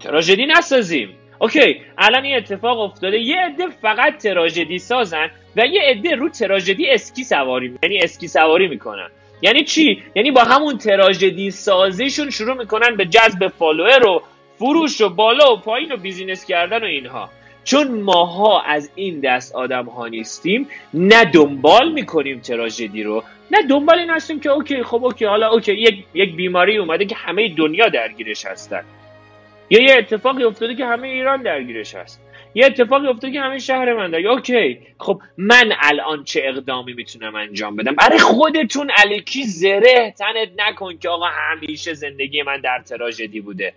تراژدی 0.00 0.46
نسازیم. 0.46 1.14
okay 1.38 1.80
الان 1.98 2.24
این 2.24 2.36
اتفاق 2.36 2.80
افتاده. 2.80 3.18
یه 3.18 3.36
عده 3.36 3.66
فقط 3.82 4.16
تراژدی 4.16 4.78
سازن 4.78 5.30
و 5.56 5.66
یه 5.66 5.82
عده 5.82 6.14
رو 6.14 6.28
تراژدی 6.28 6.90
اسکی 6.90 7.24
سواری 7.24 7.74
یعنی 7.82 7.98
اسکی 7.98 8.28
سواری 8.28 8.68
می‌کنن. 8.68 9.08
یعنی 9.42 9.64
چی؟ 9.64 10.02
یعنی 10.14 10.30
با 10.30 10.44
همون 10.44 10.78
تراژدی 10.78 11.50
سازیشون 11.50 12.30
شروع 12.30 12.54
می‌کنن 12.54 12.96
به 12.96 13.04
جذب 13.04 13.48
follower 13.48 14.06
و 14.06 14.22
فروش 14.58 15.00
و 15.00 15.08
بالا 15.08 15.52
و 15.52 15.56
پایین 15.56 15.92
و 15.92 15.96
business 15.96 16.46
کردن 16.46 16.82
و 16.82 16.86
اینها. 16.86 17.30
چون 17.68 18.00
ماها 18.00 18.62
از 18.62 18.90
این 18.94 19.20
دست 19.20 19.54
آدم 19.54 19.84
ها 19.84 20.08
نیستیم 20.08 20.68
نه 20.94 21.24
دنبال 21.24 21.92
می‌کنیم 21.92 22.40
تراژدی 22.40 23.02
رو 23.02 23.22
نه 23.50 23.62
دنبال 23.62 23.98
این 23.98 24.10
هستیم 24.10 24.40
که 24.40 24.50
okay 24.50 24.82
خب 24.82 25.04
okay 25.04 25.24
حالا 25.24 25.50
okay 25.50 25.74
یک, 25.74 26.04
یک 26.14 26.36
بیماری 26.36 26.76
اومده 26.76 27.04
که 27.04 27.14
همه 27.14 27.54
دنیا 27.54 27.88
درگیرش 27.88 28.46
هستن. 28.46 28.82
یا 29.70 29.82
یه 29.82 29.94
اتفاقی 29.98 30.44
افتاده 30.44 30.74
که 30.74 30.86
همه 30.86 31.08
ایران 31.08 31.42
درگیرش 31.42 31.94
هست. 31.94 32.20
یه 32.54 32.66
اتفاقی 32.66 33.06
افتاده 33.06 33.32
که 33.32 33.40
همه 33.40 33.58
شهر 33.58 33.94
من 33.94 34.10
داره 34.10 34.30
okay 34.30 34.78
خب 34.98 35.20
من 35.36 35.72
الان 35.80 36.24
چه 36.24 36.42
اقدامی 36.44 36.92
می‌تونم 36.92 37.34
انجام 37.34 37.76
بدم؟ 37.76 37.94
برای 37.94 38.18
خودتون 38.18 38.90
الکی 38.96 39.44
زره 39.44 40.14
تنت 40.18 40.48
نکن 40.58 40.98
که 40.98 41.08
آقا 41.08 41.26
همیشه 41.26 41.94
زندگی 41.94 42.42
من 42.42 42.60
در 42.60 42.82
تراژدی 42.86 43.40
بوده. 43.40 43.72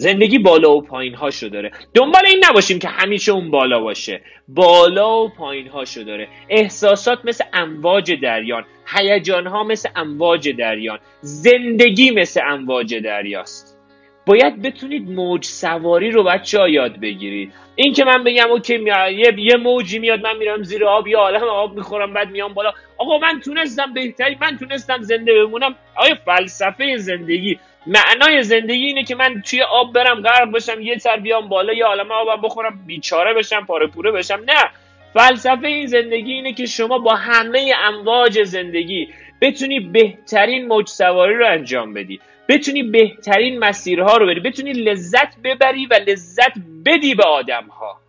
زندگی 0.00 0.38
بالا 0.38 0.76
و 0.76 0.82
پایین 0.82 1.14
هاشو 1.14 1.48
داره. 1.48 1.70
دنبال 1.94 2.26
این 2.26 2.44
نباشیم 2.50 2.78
که 2.78 2.88
همیشه 2.88 3.32
اون 3.32 3.50
بالا 3.50 3.80
باشه. 3.80 4.20
بالا 4.48 5.24
و 5.24 5.28
پایین 5.28 5.68
هاشو 5.68 6.02
داره. 6.02 6.28
احساسات 6.48 7.18
مثل 7.24 7.44
امواج 7.52 8.12
دریان 8.12 8.64
هیجان 8.86 9.46
ها 9.46 9.64
مثل 9.64 9.88
امواج 9.96 10.48
دریان 10.48 10.98
زندگی 11.20 12.10
مثل 12.10 12.40
امواج 12.46 12.94
دریاست. 12.94 13.78
باید 14.26 14.62
بتونید 14.62 15.10
موج 15.10 15.44
سواری 15.44 16.10
رو 16.10 16.22
بچه 16.24 16.58
ها 16.58 16.68
یاد 16.68 17.00
بگیرید. 17.00 17.52
این 17.74 17.92
که 17.92 18.04
من 18.04 18.24
بگم 18.24 18.50
اوکی 18.50 18.84
یه, 18.84 19.34
یه 19.38 19.56
موجی 19.56 19.98
میاد 19.98 20.20
من 20.20 20.36
میرم 20.36 20.62
زیر 20.62 20.84
آب 20.84 21.06
یا 21.06 21.18
عالم 21.18 21.42
آب 21.42 21.74
می‌خورم 21.74 22.12
بعد 22.14 22.30
میام 22.30 22.54
بالا. 22.54 22.72
آقا 22.98 23.18
من 23.18 23.40
تونستم 23.40 23.94
بهتری 23.94 24.36
من 24.40 24.58
تونستم 24.58 25.02
زنده 25.02 25.34
بمونم. 25.34 25.74
آیا 25.96 26.14
فلسفه 26.14 26.96
زندگی 26.96 27.58
معنای 27.86 28.42
زندگی 28.42 28.84
اینه 28.84 29.04
که 29.04 29.14
من 29.14 29.42
توی 29.42 29.62
آب 29.62 29.92
برم 29.92 30.22
غرق 30.22 30.52
بشم 30.52 30.80
یه 30.80 30.98
سر 30.98 31.16
بیام 31.16 31.48
بالا 31.48 31.72
یا 31.72 31.86
عالم 31.86 32.12
آب 32.12 32.46
بخورم 32.46 32.80
بیچاره 32.86 33.34
بشم 33.34 33.66
پاره 33.66 33.86
پوره 33.86 34.10
بشم. 34.10 34.40
نه 34.46 34.70
فلسفه 35.14 35.66
این 35.66 35.86
زندگی 35.86 36.32
اینه 36.32 36.52
که 36.52 36.66
شما 36.66 36.98
با 36.98 37.14
همه 37.14 37.72
امواج 37.84 38.42
زندگی 38.42 39.08
بتونی 39.40 39.80
بهترین 39.80 40.66
موج 40.66 40.88
سواری 40.88 41.34
رو 41.34 41.46
انجام 41.46 41.94
بدی. 41.94 42.20
بتونی 42.48 42.82
بهترین 42.82 43.58
مسیرها 43.58 44.16
رو 44.16 44.26
بری. 44.26 44.40
بتونی 44.40 44.72
لذت 44.72 45.38
ببری 45.44 45.86
و 45.86 45.94
لذت 45.94 46.52
بدی 46.84 47.14
به 47.14 47.24
آدم 47.24 47.64
ها 47.64 48.00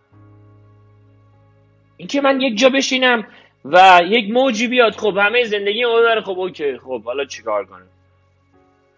اینکه 1.96 2.20
من 2.20 2.40
یک 2.40 2.58
جا 2.58 2.68
بشینم 2.68 3.26
و 3.64 4.00
یک 4.08 4.30
موجی 4.30 4.68
بیاد 4.68 4.92
خب 4.96 5.16
همه 5.16 5.44
زندگی 5.44 5.84
ببره. 5.84 6.20
خب 6.20 6.38
اوکی. 6.38 6.78
خب 6.78 7.04
حالا 7.04 7.24
چیکار 7.24 7.64
کنم؟ 7.64 7.88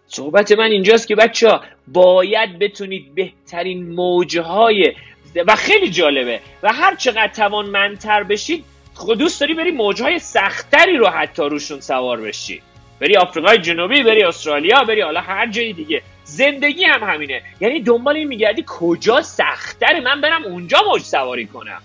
صحبت 0.07 0.51
من 0.51 0.71
اینجاست 0.71 1.07
که 1.07 1.15
بچه 1.15 1.49
ها 1.49 1.61
باید 1.87 2.59
بتونید 2.59 3.15
بهترین 3.15 3.89
موجهای 3.89 4.93
و 5.47 5.55
خیلی 5.55 5.89
جالبه. 5.89 6.39
و 6.63 6.73
هر 6.73 6.95
چقدر 6.95 7.27
توانمندتر 7.27 8.23
بشید 8.23 8.63
خود 8.93 9.17
دوست 9.17 9.41
داری 9.41 9.53
بری 9.53 9.71
موجهای 9.71 10.19
سختتری 10.19 10.97
رو 10.97 11.07
حتی 11.07 11.43
روشون 11.43 11.79
سوار 11.79 12.21
بشی. 12.21 12.61
بری 13.01 13.17
آفریقای 13.17 13.57
جنوبی 13.57 14.03
بری 14.03 14.23
استرالیا 14.23 14.83
بری 14.83 15.01
حالا 15.01 15.21
هر 15.21 15.47
جایی 15.47 15.73
دیگه. 15.73 16.01
زندگی 16.23 16.83
هم 16.83 17.03
همینه. 17.03 17.41
یعنی 17.59 17.81
دنبال 17.81 18.15
این 18.15 18.27
میگردی 18.27 18.63
کجا 18.67 19.21
سختتره 19.21 20.01
من 20.01 20.21
برم 20.21 20.43
اونجا 20.43 20.77
موج 20.87 21.01
سواری 21.01 21.45
کنم. 21.45 21.81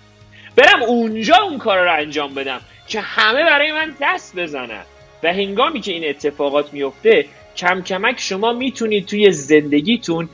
برم 0.57 0.83
اونجا 0.83 1.37
اون 1.37 1.59
کار 1.59 1.85
رو 1.85 1.93
انجام 1.93 2.35
بدم 2.35 2.61
که 2.89 3.01
همه 3.01 3.45
برای 3.45 3.73
من 3.73 3.95
دست 4.01 4.37
بزنن. 4.37 4.83
و 5.23 5.33
هنگامی 5.33 5.81
که 5.81 5.93
این 5.93 6.09
اتفاقات 6.09 6.73
میفته 6.73 7.25
کم 7.61 7.83
کمک 7.83 8.21
شما 8.21 8.53
می‌تونید 8.53 9.07
توی 9.07 9.33
زندگیتون 9.33 10.29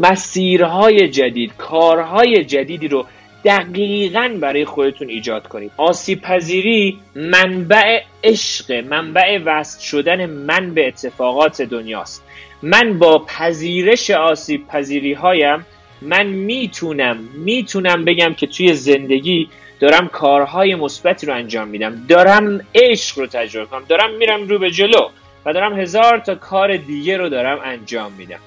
مسیرهای 0.00 1.08
جدید 1.08 1.52
کارهای 1.58 2.44
جدیدی 2.44 2.88
رو 2.88 3.06
دقیقا 3.44 4.38
برای 4.40 4.64
خودتون 4.64 5.08
ایجاد 5.08 5.48
کنید. 5.48 5.72
آسیب 5.76 6.20
پذیری 6.20 6.98
منبع 7.14 8.00
عشق 8.24 8.72
منبع 8.72 9.38
وصل 9.44 9.80
شدن 9.80 10.26
من 10.26 10.74
به 10.74 10.88
اتفاقات 10.88 11.62
دنیاست. 11.62 12.24
من 12.62 12.98
با 12.98 13.18
پذیرش 13.18 14.10
آسیب 14.10 14.66
پذیری 14.66 15.12
هایم 15.12 15.66
من 16.02 16.26
می‌تونم 16.26 17.16
می‌تونم 17.34 18.04
بگم 18.04 18.34
که 18.34 18.46
توی 18.46 18.74
زندگی 18.74 19.48
دارم 19.80 20.08
کارهای 20.08 20.74
مثبتی 20.74 21.26
رو 21.26 21.34
انجام 21.34 21.68
میدم. 21.68 22.04
دارم 22.08 22.60
عشق 22.74 23.18
رو 23.18 23.26
تجربه 23.26 23.66
کنم. 23.66 23.84
دارم 23.88 24.14
میرم 24.14 24.48
رو 24.48 24.58
به 24.58 24.70
جلو. 24.70 25.08
و 25.46 25.52
دارم 25.52 25.80
هزار 25.80 26.18
تا 26.18 26.34
کار 26.34 26.76
دیگه 26.76 27.16
رو 27.16 27.28
دارم 27.28 27.60
انجام 27.64 28.12
میدم. 28.12 28.40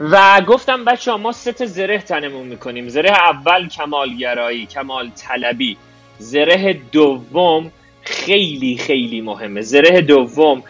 و 0.00 0.40
گفتم 0.40 0.84
بچه 0.84 1.10
ها 1.10 1.16
ما 1.16 1.32
سه 1.32 1.52
تا 1.52 1.66
زره 1.66 1.98
تنمون 1.98 2.46
می‌کنیم. 2.46 2.88
زره 2.88 3.10
اول 3.10 3.68
کمالگرایی 3.68 4.66
کمال 4.66 5.10
طلبی. 5.10 5.76
زره 6.18 6.80
دوم 6.92 7.72
خیلی 8.02 8.76
خیلی 8.76 9.20
مهمه. 9.20 9.60
زره 9.60 10.00
دوم 10.00 10.62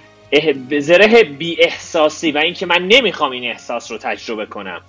زره 0.79 1.25
بی 1.25 1.57
احساسی 1.62 2.33
و 2.33 2.38
اینکه 2.38 2.66
من 2.66 2.88
نمی‌خوام 2.88 3.31
این 3.31 3.44
احساس 3.44 3.90
رو 3.92 3.99
تجربه 3.99 4.47
کنم. 4.47 4.81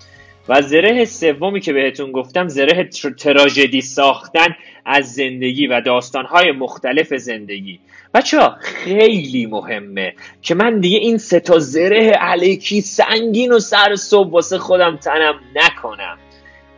و 0.49 0.61
زره 0.61 1.05
سومی 1.05 1.61
که 1.61 1.73
بهتون 1.73 2.11
گفتم 2.11 2.47
زره 2.47 2.89
تراژدی 3.19 3.81
ساختن 3.81 4.55
از 4.85 5.13
زندگی 5.13 5.67
و 5.67 5.81
داستانهای 5.81 6.51
مختلف 6.51 7.13
زندگی. 7.13 7.79
بچه 8.15 8.39
ها 8.39 8.57
خیلی 8.61 9.45
مهمه 9.45 10.13
که 10.41 10.55
من 10.55 10.79
دیگه 10.79 10.97
این 10.97 11.17
سه 11.17 11.39
تا 11.39 11.59
زره 11.59 12.09
علیکی 12.09 12.81
سنگین 12.81 13.51
و 13.51 13.59
سر 13.59 13.95
صبح 13.95 14.31
واسه 14.31 14.57
خودم 14.57 14.97
تنم 14.97 15.39
نکنم 15.55 16.17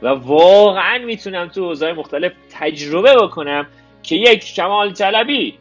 و 0.01 0.07
واقعا 0.07 0.97
می‌تونم 0.97 1.47
تو 1.47 1.61
اوضاع 1.61 1.91
مختلف 1.91 2.31
تجربه 2.59 3.15
بکنم 3.15 3.67
که 4.03 4.15
یک 4.15 4.53
کمال 4.53 4.93
طلبی 4.93 5.53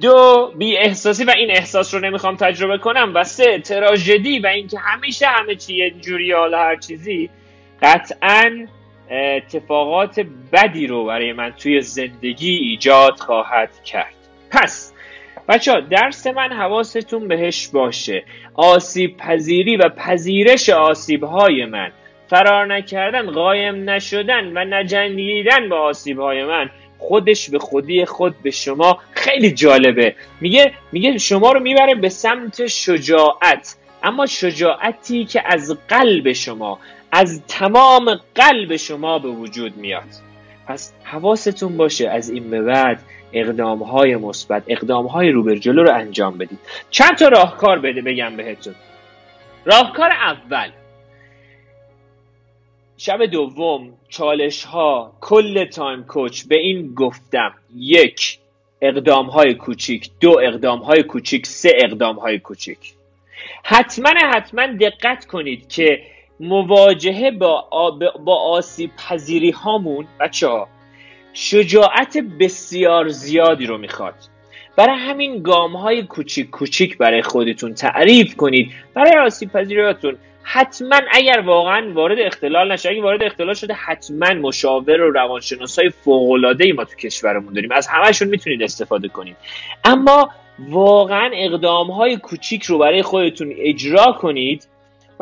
دو 0.00 0.52
بی 0.56 0.76
احساسی 0.76 1.24
و 1.24 1.30
این 1.30 1.50
احساس 1.50 1.94
رو 1.94 2.00
نمی‌خوام 2.00 2.36
تجربه 2.36 2.78
کنم 2.78 3.12
و 3.14 3.24
سه 3.24 3.58
تراژدی 3.58 4.38
و 4.38 4.46
اینکه 4.46 4.78
همیشه 4.78 5.26
همه 5.26 5.54
چی 5.54 5.90
جوری 5.90 6.32
حالا 6.32 6.58
هر 6.58 6.76
چیزی 6.76 7.30
قطعا 7.82 8.66
اتفاقات 9.10 10.26
بدی 10.52 10.86
رو 10.86 11.04
برای 11.04 11.32
من 11.32 11.50
توی 11.50 11.80
زندگی 11.80 12.50
ایجاد 12.50 13.18
خواهد 13.18 13.70
کرد. 13.84 14.14
پس 14.50 14.91
بچه 15.48 15.72
ها 15.72 15.80
درس 15.80 16.26
من 16.26 16.52
حواستون 16.52 17.28
بهش 17.28 17.68
باشه. 17.68 18.24
آسیب 18.54 19.16
پذیری 19.16 19.76
و 19.76 19.88
پذیرش 19.88 20.68
آسیب 20.68 21.24
های 21.24 21.64
من. 21.64 21.92
فرار 22.30 22.66
نکردن 22.74 23.30
قایم 23.30 23.90
نشدن 23.90 24.52
و 24.54 24.64
نجنگیدن 24.64 25.68
با 25.68 25.80
آسیب 25.80 26.20
های 26.20 26.44
من. 26.44 26.70
خودش 26.98 27.50
به 27.50 27.58
خودی 27.58 28.04
خود 28.04 28.34
به 28.42 28.50
شما 28.50 28.98
خیلی 29.12 29.50
جالبه. 29.50 30.14
میگه 30.40 30.72
میگه 30.92 31.18
شما 31.18 31.52
رو 31.52 31.60
می‌بره 31.60 31.94
به 31.94 32.08
سمت 32.08 32.66
شجاعت. 32.66 33.76
اما 34.02 34.26
شجاعتی 34.26 35.24
که 35.24 35.42
از 35.46 35.78
قلب 35.88 36.32
شما 36.32 36.78
از 37.12 37.42
تمام 37.48 38.20
قلب 38.34 38.76
شما 38.76 39.18
به 39.18 39.28
وجود 39.28 39.76
میاد. 39.76 40.08
پس 40.66 40.92
حواستون 41.04 41.76
باشه 41.76 42.08
از 42.08 42.30
این 42.30 42.50
به 42.50 42.62
بعد. 42.62 43.02
اقدام 43.32 43.82
های 43.82 44.16
مثبت 44.16 44.62
اقدام 44.66 45.06
های 45.06 45.30
رو 45.30 45.54
جلو 45.54 45.82
رو 45.82 45.94
انجام 45.94 46.38
بدید. 46.38 46.58
چند 46.90 47.16
تا 47.16 47.28
راهکار 47.28 47.78
بده 47.78 48.02
بگم 48.02 48.36
بهتون. 48.36 48.74
راهکار 49.64 50.10
اول. 50.10 50.70
شب 52.96 53.26
دوم 53.26 53.92
چالش 54.08 54.64
ها 54.64 55.12
کل 55.20 55.64
تایم 55.64 56.04
کوچ 56.04 56.44
به 56.44 56.58
این 56.58 56.94
گفتم. 56.94 57.54
یک 57.76 58.38
اقدام 58.82 59.26
های 59.26 59.54
کوچیک. 59.54 60.10
دو 60.20 60.38
اقدام 60.42 60.78
های 60.78 61.02
کوچیک. 61.02 61.46
سه 61.46 61.70
اقدام 61.84 62.16
های 62.16 62.38
کوچیک. 62.38 62.94
حتما 63.64 64.10
حتما 64.34 64.66
دقت 64.66 65.26
کنید 65.26 65.68
که 65.68 66.02
مواجهه 66.40 67.30
با, 67.30 67.68
با 68.24 68.36
آسیب 68.36 68.90
پذیری 68.96 69.50
هامون 69.50 70.06
بچه 70.20 70.48
ها 70.48 70.68
شجاعت 71.34 72.18
بسیار 72.40 73.08
زیادی 73.08 73.66
رو 73.66 73.78
می‌خواد. 73.78 74.14
برای 74.76 74.96
همین 74.98 75.42
گام 75.42 75.76
های 75.76 76.02
کوچیک 76.02 76.50
کوچیک 76.50 76.98
برای 76.98 77.22
خودتون 77.22 77.74
تعریف 77.74 78.36
کنید. 78.36 78.70
برای 78.94 79.26
آسیب 79.26 79.52
پذیریاتون 79.52 80.16
حتما 80.42 81.00
اگر 81.10 81.40
واقعا 81.40 81.92
وارد 81.92 82.18
اختلال 82.20 82.72
نشه 82.72 82.88
اگر 82.88 83.02
وارد 83.02 83.22
اختلال 83.22 83.54
شده 83.54 83.74
حتما 83.74 84.34
مشاور 84.34 85.00
و 85.00 85.10
روانشناس 85.10 85.78
های 85.78 85.90
فوق 85.90 86.56
ای 86.60 86.72
ما 86.72 86.84
تو 86.84 86.96
کشورمون 86.96 87.52
داریم. 87.52 87.72
از 87.72 87.86
همهشون 87.86 88.28
می‌تونید 88.28 88.62
استفاده 88.62 89.08
کنید. 89.08 89.36
اما 89.84 90.30
واقعا 90.58 91.30
اقدام 91.34 91.90
های 91.90 92.16
کوچیک 92.16 92.64
رو 92.64 92.78
برای 92.78 93.02
خودتون 93.02 93.54
اجرا 93.56 94.12
کنید 94.12 94.68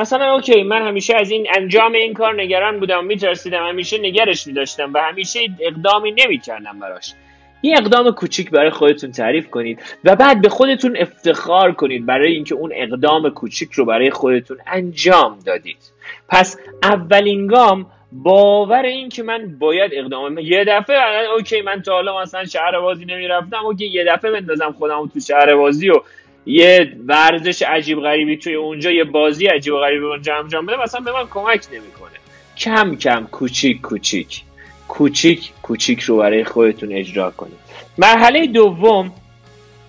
مثلا 0.01 0.35
اوکی 0.35 0.63
من 0.63 0.87
همیشه 0.87 1.17
از 1.17 1.31
این 1.31 1.47
انجام 1.57 1.93
این 1.93 2.15
کار 2.15 2.43
نگران 2.43 2.81
بودم 2.81 3.05
میترسیدم 3.05 3.67
همیشه 3.67 3.99
نگرش 3.99 4.47
میداشتم 4.47 4.93
و 4.95 4.99
همیشه 4.99 5.41
اقدامی 5.61 6.13
نمی‌کردم 6.13 6.79
براش. 6.81 7.15
یه 7.63 7.75
اقدام 7.79 8.11
کوچیک 8.11 8.51
برای 8.51 8.71
خودتون 8.71 9.13
تعریف 9.13 9.51
کنید 9.51 9.83
و 10.05 10.17
بعد 10.17 10.43
به 10.43 10.49
خودتون 10.49 10.97
افتخار 10.97 11.73
کنید 11.73 12.07
برای 12.07 12.33
اینکه 12.33 12.55
اون 12.55 12.73
اقدام 12.75 13.31
کوچیک 13.31 13.73
رو 13.73 13.85
برای 13.85 14.11
خودتون 14.11 14.57
انجام 14.67 15.39
دادید. 15.47 15.93
پس 16.29 16.57
اولین 16.83 17.47
گام 17.47 17.87
باور 18.13 18.83
این 18.83 19.09
که 19.09 19.23
من 19.23 19.59
باید 19.59 19.91
اقدام 19.95 20.39
یه 20.39 20.65
دفعه 20.65 20.97
اوکی 21.37 21.63
من 21.63 21.83
تا 21.83 21.93
حالا 21.93 22.23
مثلا 22.23 22.45
شهر 22.45 22.81
بازی 22.81 23.05
نمی‌رفتم 23.05 23.67
اوکی 23.67 23.87
یه 23.87 24.05
دفعه 24.05 24.31
بندازم 24.31 24.75
خودم 24.79 25.11
تو 25.15 25.21
شهر 25.21 25.55
بازی 25.55 25.91
و 25.91 25.95
یه 26.46 26.92
ورزش 27.07 27.62
عجیب 27.62 28.00
غریبی 28.00 28.37
توی 28.37 28.55
اونجا 28.55 28.90
یه 28.90 29.05
بازی 29.05 29.46
عجیب 29.46 29.74
غریبی 29.74 30.05
اونجا 30.05 30.37
انجام 30.37 30.66
بده 30.66 30.83
مثلا 30.83 31.00
به 31.00 31.12
من 31.12 31.26
کمک 31.31 31.66
نمی‌کنه. 31.72 32.11
کم 32.57 32.96
کم 32.96 33.26
کوچیک 33.31 33.81
کوچیک. 33.81 34.42
کوچیک 34.88 35.53
کوچیک 35.62 36.00
رو 36.00 36.16
برای 36.16 36.44
خودتون 36.44 36.92
اجرا 36.92 37.31
کنید. 37.31 37.59
مرحله 37.98 38.46
دوم 38.46 39.12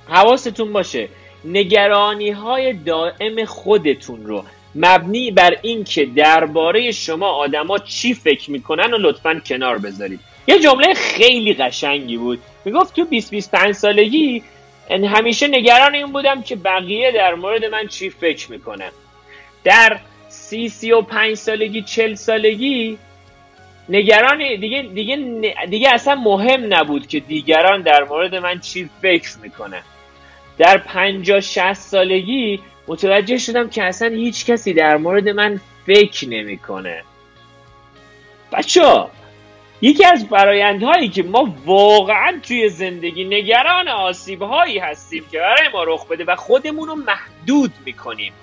حواستون 0.07 0.73
باشه. 0.73 1.07
نگرانی 1.45 2.29
های 2.29 2.73
دائم 2.73 3.45
خودتون 3.45 4.25
رو 4.25 4.43
مبنی 4.75 5.31
بر 5.31 5.57
اینکه 5.61 6.05
درباره 6.05 6.91
شما 6.91 7.27
آدما 7.27 7.77
چی 7.77 8.13
فکر 8.13 8.51
می‌کنن 8.51 8.93
و 8.93 8.97
لطفا 8.97 9.41
کنار 9.45 9.77
بذارید. 9.77 10.19
یه 10.47 10.59
جمله 10.59 10.93
خیلی 10.93 11.53
قشنگی 11.53 12.17
بود. 12.17 12.39
می‌گفت 12.65 12.95
تو 12.95 13.05
20 13.05 13.31
25 13.31 13.71
سالگی 13.75 14.43
همیشه 14.91 15.47
نگران 15.47 15.95
این 15.95 16.11
بودم 16.11 16.41
که 16.41 16.55
بقیه 16.55 17.11
در 17.11 17.33
مورد 17.35 17.65
من 17.65 17.87
چی 17.87 18.09
فکر 18.09 18.51
می‌کنن 18.51 18.91
در 19.63 19.99
سی 20.29 20.69
سی 20.69 20.91
و 20.91 21.01
پنج 21.01 21.33
سالگی 21.33 21.81
چل 21.81 22.15
سالگی 22.15 22.97
نگران 23.89 24.37
دیگه 24.37 24.81
دیگه 24.81 25.15
دیگه 25.69 25.93
اصلا 25.93 26.15
مهم 26.15 26.73
نبود 26.73 27.07
که 27.07 27.19
دیگران 27.19 27.81
در 27.81 28.03
مورد 28.03 28.35
من 28.35 28.59
چی 28.59 28.89
فکر 29.01 29.29
می‌کنن 29.41 29.81
در 30.57 30.77
پنجاه 30.77 31.39
شست 31.39 31.89
سالگی 31.89 32.59
متوجه 32.87 33.37
شدم 33.37 33.69
که 33.69 33.83
اصلا 33.83 34.07
هیچ 34.07 34.45
کسی 34.45 34.73
در 34.73 34.97
مورد 34.97 35.29
من 35.29 35.59
فکر 35.85 36.29
نمی‌کنه. 36.29 37.03
بچه 38.51 38.81
یکی 39.81 40.05
از 40.05 40.25
فرایندهایی 40.25 41.09
که 41.09 41.23
ما 41.23 41.55
واقعا 41.65 42.39
توی 42.43 42.69
زندگی 42.69 43.23
نگران 43.23 43.87
آسیب 43.87 44.41
هایی 44.41 44.79
هستیم 44.79 45.23
که 45.31 45.39
برای 45.39 45.69
ما 45.73 45.83
رخ 45.83 46.07
بده 46.07 46.23
و 46.25 46.35
خودمون 46.35 46.87
رو 46.87 46.95
محدود 46.95 47.71
می‌کنیم. 47.85 48.33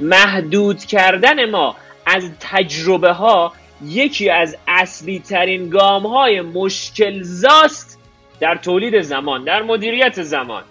محدود 0.00 0.84
کردن 0.84 1.50
ما 1.50 1.76
از 2.06 2.30
تجربه 2.40 3.12
ها 3.12 3.52
یکی 3.84 4.30
از 4.30 4.56
اصلی 4.68 5.18
ترین 5.18 5.68
گام 5.70 6.06
های 6.06 6.40
مشکل 6.40 7.22
زاست 7.22 7.98
در 8.40 8.54
تولید 8.54 9.00
زمان 9.00 9.44
در 9.44 9.62
مدیریت 9.62 10.22
زمان. 10.22 10.62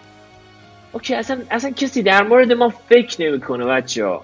اوکی 0.91 1.15
اصلا, 1.15 1.41
اصلا 1.51 1.71
کسی 1.71 2.03
در 2.03 2.23
مورد 2.23 2.51
ما 2.51 2.69
فکر 2.69 3.21
نمی‌کنه 3.21 3.65
بچه 3.65 4.05
ها 4.05 4.23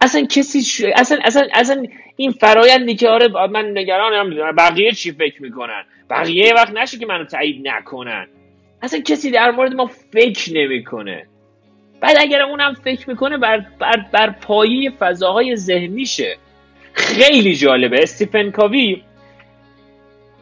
اصلا 0.00 0.26
کسی 0.26 0.86
اصلا 0.96 1.18
اصلا 1.24 1.46
اصلا 1.54 1.86
این 2.16 2.30
فرایندی 2.30 2.94
که 2.94 3.08
آره 3.08 3.28
من 3.46 3.78
نگرانم 3.78 4.56
بقیه 4.56 4.92
چی 4.92 5.12
فکر 5.12 5.42
می‌کنن؟ 5.42 5.84
بقیه 6.10 6.54
وقت 6.54 6.70
نشه 6.70 6.98
که 6.98 7.06
منو 7.06 7.24
تایید 7.24 7.68
نکنن. 7.68 8.26
اصلا 8.82 9.00
کسی 9.00 9.30
در 9.30 9.50
مورد 9.50 9.74
ما 9.74 9.90
فکر 10.12 10.52
نمی‌کنه. 10.54 11.26
بعد 12.00 12.16
اگر 12.20 12.42
اونم 12.42 12.74
فکر 12.74 13.10
می‌کنه 13.10 13.38
بر, 13.38 13.64
بر, 13.78 14.04
بر 14.12 14.30
پایه 14.30 14.90
فضاهای 14.90 15.56
ذهنیشه. 15.56 16.36
خیلی 16.92 17.54
جالبه. 17.54 18.02
استیفن 18.02 18.50
کاوی 18.50 19.02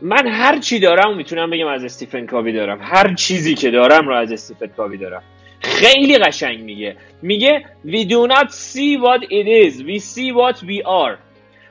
من 0.03 0.27
هر 0.27 0.59
چی 0.59 0.79
دارم 0.79 1.17
می‌تونم 1.17 1.51
بگم 1.51 1.67
از 1.67 1.85
استیفن 1.85 2.27
کاوی 2.27 2.53
دارم. 2.53 2.79
هر 2.83 3.15
چیزی 3.15 3.55
که 3.55 3.71
دارم 3.71 4.09
رو 4.09 4.15
از 4.15 4.33
استیفن 4.33 4.67
کاوی 4.67 4.97
دارم. 4.97 5.23
خیلی 5.61 6.19
قشنگ 6.19 6.61
میگه. 6.61 6.97
میگه 7.23 7.65
we 7.87 8.05
do 8.05 8.35
not 8.35 8.49
see 8.51 8.99
what 8.99 9.23
it 9.23 9.47
is. 9.47 9.83
We 9.83 9.99
see 9.99 10.33
what 10.33 10.63
we 10.63 10.83
are. 10.83 11.19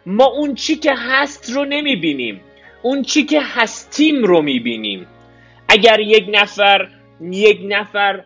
ما 0.06 0.26
اون 0.26 0.56
چی 0.56 0.76
که 0.76 0.94
هست 0.94 1.50
رو 1.50 1.66
نمی‌بینیم. 1.66 2.42
اون 2.82 3.02
چی 3.02 3.24
که 3.24 3.42
هستیم 3.42 4.24
رو 4.24 4.42
می‌بینیم. 4.42 5.08
اگر 5.70 6.00
یک 6.00 6.26
نفر 6.32 6.88
یک 7.22 7.60
نفر 7.68 8.24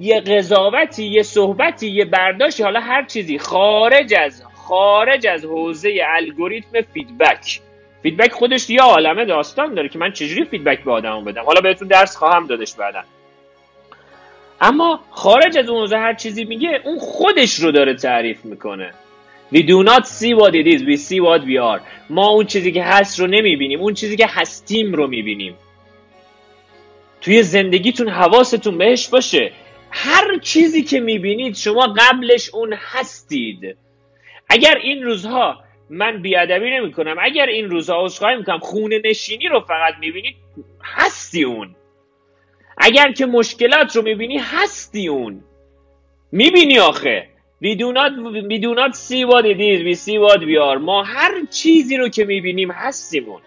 یه 0.00 0.20
قضاوتی 0.20 1.04
یه 1.04 1.22
صحبتی 1.22 1.88
یه 1.88 2.04
برداشتی 2.04 2.62
حالا 2.62 2.80
هر 2.80 3.04
چیزی 3.04 3.38
خارج 3.38 4.14
از 4.14 4.42
خارج 4.54 5.26
از 5.26 5.44
حوزه 5.44 6.00
الگوریتم 6.08 6.80
feedback. 6.94 7.60
feedback 8.02 8.32
خودش 8.32 8.70
یه 8.70 8.80
عالمه 8.80 9.24
داستان 9.24 9.74
داره 9.74 9.88
که 9.88 9.98
من 9.98 10.12
چجوری 10.12 10.44
feedback 10.44 10.84
به 10.84 10.92
آدمو 10.92 11.20
بدم؟ 11.20 11.44
حالا 11.44 11.60
بهتون 11.60 11.88
درس 11.88 12.16
خواهم 12.16 12.46
دادش 12.46 12.74
بعدا. 12.74 13.02
اما 14.60 15.00
خارج 15.10 15.58
از 15.58 15.68
اون 15.68 15.80
حوزه 15.80 15.96
هر 15.96 16.14
چیزی 16.14 16.44
میگه 16.44 16.80
اون 16.84 16.98
خودش 16.98 17.54
رو 17.54 17.72
داره 17.72 17.94
تعریف 17.94 18.44
می‌کنه. 18.44 18.92
We 19.52 19.62
do 19.62 19.82
not 19.82 20.06
see 20.06 20.34
what 20.34 20.54
it 20.54 20.66
is, 20.66 20.80
we 20.84 20.96
see 20.96 21.20
what 21.20 21.42
we 21.44 21.56
are. 21.58 21.80
ما 22.10 22.28
اون 22.28 22.46
چیزی 22.46 22.72
که 22.72 22.82
هست 22.82 23.20
رو 23.20 23.26
نمی‌بینیم 23.26 23.80
اون 23.80 23.94
چیزی 23.94 24.16
که 24.16 24.26
هستیم 24.28 24.92
رو 24.92 25.06
می‌بینیم. 25.06 25.54
توی 27.20 27.42
زندگیتون 27.42 28.08
حواستون 28.08 28.78
بهش 28.78 29.08
باشه. 29.08 29.52
هر 29.90 30.38
چیزی 30.38 30.82
که 30.82 31.00
می‌بینید 31.00 31.56
شما 31.56 31.94
قبلش 31.96 32.50
اون 32.54 32.72
هستید. 32.72 33.76
اگر 34.48 34.78
این 34.82 35.02
روزها 35.02 35.64
من 35.90 36.22
بیادبی 36.22 36.70
نمی 36.70 36.92
کنم 36.92 37.16
اگر 37.20 37.46
این 37.46 37.70
روزها 37.70 38.04
عذرخواهی 38.04 38.36
می‌کنم 38.36 38.58
خونه 38.58 39.00
نشینی 39.04 39.48
رو 39.48 39.60
فقط 39.60 39.94
می‌بینید 40.00 40.36
هستی 40.84 41.44
اون. 41.44 41.74
اگر 42.78 43.12
که 43.12 43.26
مشکلات 43.26 43.96
رو 43.96 44.02
می‌بینی 44.02 44.38
هستی 44.38 45.08
اون. 45.08 45.44
می‌بینی 46.32 46.78
آخه. 46.78 47.28
We 47.60 47.74
do 47.74 47.92
not, 47.92 48.12
we 48.50 48.58
do 48.58 48.72
not 48.74 48.94
see 48.94 49.24
what 49.24 49.44
it 49.44 49.60
is, 49.60 49.82
we 49.82 49.94
see 49.94 50.18
what 50.18 50.40
we 50.40 50.56
are. 50.56 50.78
ما 50.78 51.02
هر 51.02 51.44
چیزی 51.50 51.96
رو 51.96 52.08
که 52.08 52.24
می‌بینیم 52.24 52.70
هستیمون 52.70 53.40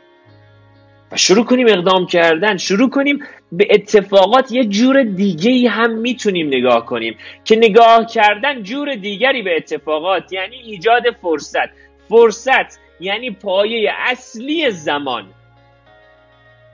و 1.11 1.17
شروع 1.17 1.45
کنیم 1.45 1.67
اقدام 1.67 2.05
کردن. 2.05 2.57
شروع 2.57 2.89
کنیم 2.89 3.19
به 3.51 3.67
اتفاقات 3.69 4.51
یه 4.51 4.63
جور 4.63 5.03
دیگه 5.03 5.69
هم 5.69 5.91
می‌تونیم 5.91 6.47
نگاه 6.47 6.85
کنیم. 6.85 7.17
که 7.45 7.55
نگاه 7.55 8.05
کردن 8.05 8.63
جور 8.63 8.95
دیگری 8.95 9.41
به 9.41 9.55
اتفاقات 9.55 10.33
یعنی 10.33 10.55
ایجاد 10.55 11.03
فرصت. 11.21 11.69
فرصت 12.09 12.79
یعنی 12.99 13.31
پایه 13.31 13.91
اصلی 13.97 14.71
زمان. 14.71 15.25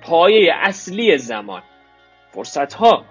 پایه 0.02 0.54
اصلی 0.54 1.18
زمان. 1.18 1.62
فرصت 2.32 2.74
ها 2.74 3.06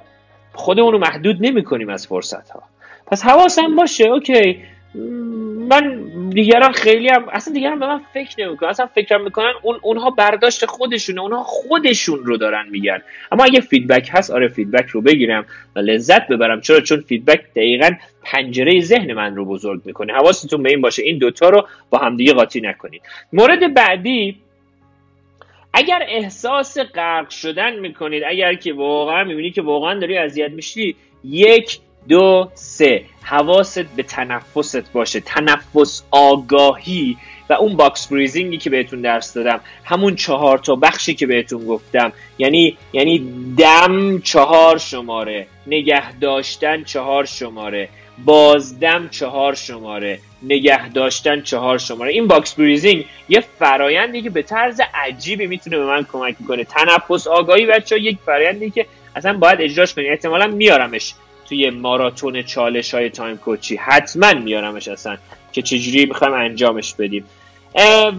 خودمون 0.52 0.96
محدود 0.96 1.36
نمی 1.40 1.64
کنیم 1.64 1.88
از 1.88 2.06
فرصت 2.06 2.50
ها 2.50 2.62
پس 3.06 3.24
حواسم 3.24 3.76
باشه 3.76 4.04
okay. 4.04 4.62
من 5.68 6.02
دیگران 6.30 6.72
خیلی 6.72 7.08
هم 7.08 7.28
اصلا 7.28 7.54
دیگران 7.54 7.78
به 7.78 7.86
من 7.86 8.00
فکر 8.14 8.46
نمی‌کنن. 8.46 8.68
اصلا 8.68 8.86
فکر 8.86 9.16
می‌کنن 9.16 9.52
اون 9.62 9.78
اونها 9.82 10.10
برداشت 10.10 10.66
خودشونه 10.66 11.20
اونها 11.20 11.42
خودشون 11.42 12.18
رو 12.24 12.36
دارن 12.36 12.68
میگن. 12.70 13.02
اما 13.32 13.44
اگه 13.44 13.60
feedback 13.60 14.08
هست 14.12 14.30
آره 14.30 14.48
feedback 14.48 14.86
رو 14.88 15.00
بگیرم 15.00 15.46
و 15.76 15.78
لذت 15.78 16.28
ببرم. 16.28 16.60
چرا؟ 16.60 16.80
چون 16.80 17.00
feedback 17.00 17.40
دقیقا 17.56 17.90
پنجره 18.22 18.80
ذهن 18.80 19.12
من 19.12 19.36
رو 19.36 19.44
بزرگ 19.44 19.82
می‌کنه. 19.84 20.12
حواستون 20.12 20.62
به 20.62 20.70
این 20.70 20.80
باشه. 20.80 21.02
این 21.02 21.18
دوتا 21.18 21.48
رو 21.48 21.68
با 21.90 21.98
همدیگه 21.98 22.32
قاطی 22.32 22.60
نکنید. 22.60 23.02
مورد 23.32 23.74
بعدی 23.74 24.36
اگر 25.74 26.02
احساس 26.08 26.78
غرق 26.78 27.30
شدن 27.30 27.78
می‌کنید 27.78 28.22
اگر 28.26 28.54
که 28.54 28.72
واقعا 28.72 29.24
می‌بینی 29.24 29.50
که 29.50 29.62
واقعا 29.62 29.98
داری 29.98 30.18
اذیت 30.18 30.50
میشی 30.50 30.96
یک 31.24 31.78
دو 32.08 32.50
سه. 32.54 33.04
حواست 33.22 33.78
به 33.78 34.02
تنفست 34.02 34.92
باشه. 34.92 35.20
تنفس 35.20 36.02
آگاهی. 36.10 37.16
و 37.48 37.52
اون 37.52 37.76
box 37.76 38.06
breathing 38.06 38.53
ی 38.53 38.58
که 38.58 38.70
بهتون 38.70 39.00
درس 39.00 39.34
دادم 39.34 39.60
همون 39.84 40.14
چهار 40.14 40.58
تا 40.58 40.74
بخشی 40.74 41.14
که 41.14 41.26
بهتون 41.26 41.66
گفتم. 41.66 42.12
یعنی 42.38 42.76
یعنی 42.92 43.32
دم 43.58 44.20
چهار 44.20 44.78
شماره 44.78 45.46
نگه 45.66 46.18
داشتن 46.18 46.84
چهار 46.84 47.24
شماره 47.24 47.88
بازدم 48.24 49.08
چهار 49.08 49.54
شماره 49.54 50.18
نگه 50.42 50.88
داشتن 50.88 51.40
چهار 51.40 51.78
شماره. 51.78 52.12
این 52.12 52.26
box 52.26 52.54
breathing 52.54 53.04
یه 53.28 53.44
فرایندی 53.58 54.22
که 54.22 54.30
به 54.30 54.42
طرز 54.42 54.80
عجیبی 54.94 55.46
می‌تونه 55.46 55.76
به 55.76 55.84
من 55.84 56.06
کمک 56.12 56.36
کنه 56.48 56.64
تنفس 56.64 57.26
آگاهی 57.26 57.66
بچه 57.66 58.00
یک 58.00 58.18
فرایندی 58.26 58.70
که 58.70 58.86
اصلا 59.16 59.32
باید 59.38 59.60
اجراش 59.60 59.94
کنی. 59.94 60.08
احتمالا 60.08 60.46
میارمش. 60.46 61.14
توی 61.48 61.70
ماراتون 61.70 62.42
چالش 62.42 62.94
های 62.94 63.10
تایم 63.10 63.36
کوچی. 63.36 63.76
حتما 63.76 64.32
میارمش 64.32 64.88
اصلا 64.88 65.16
که 65.52 65.62
چجوری 65.62 66.06
می‌خوایم 66.06 66.34
انجامش 66.34 66.94
بدیم. 66.94 67.24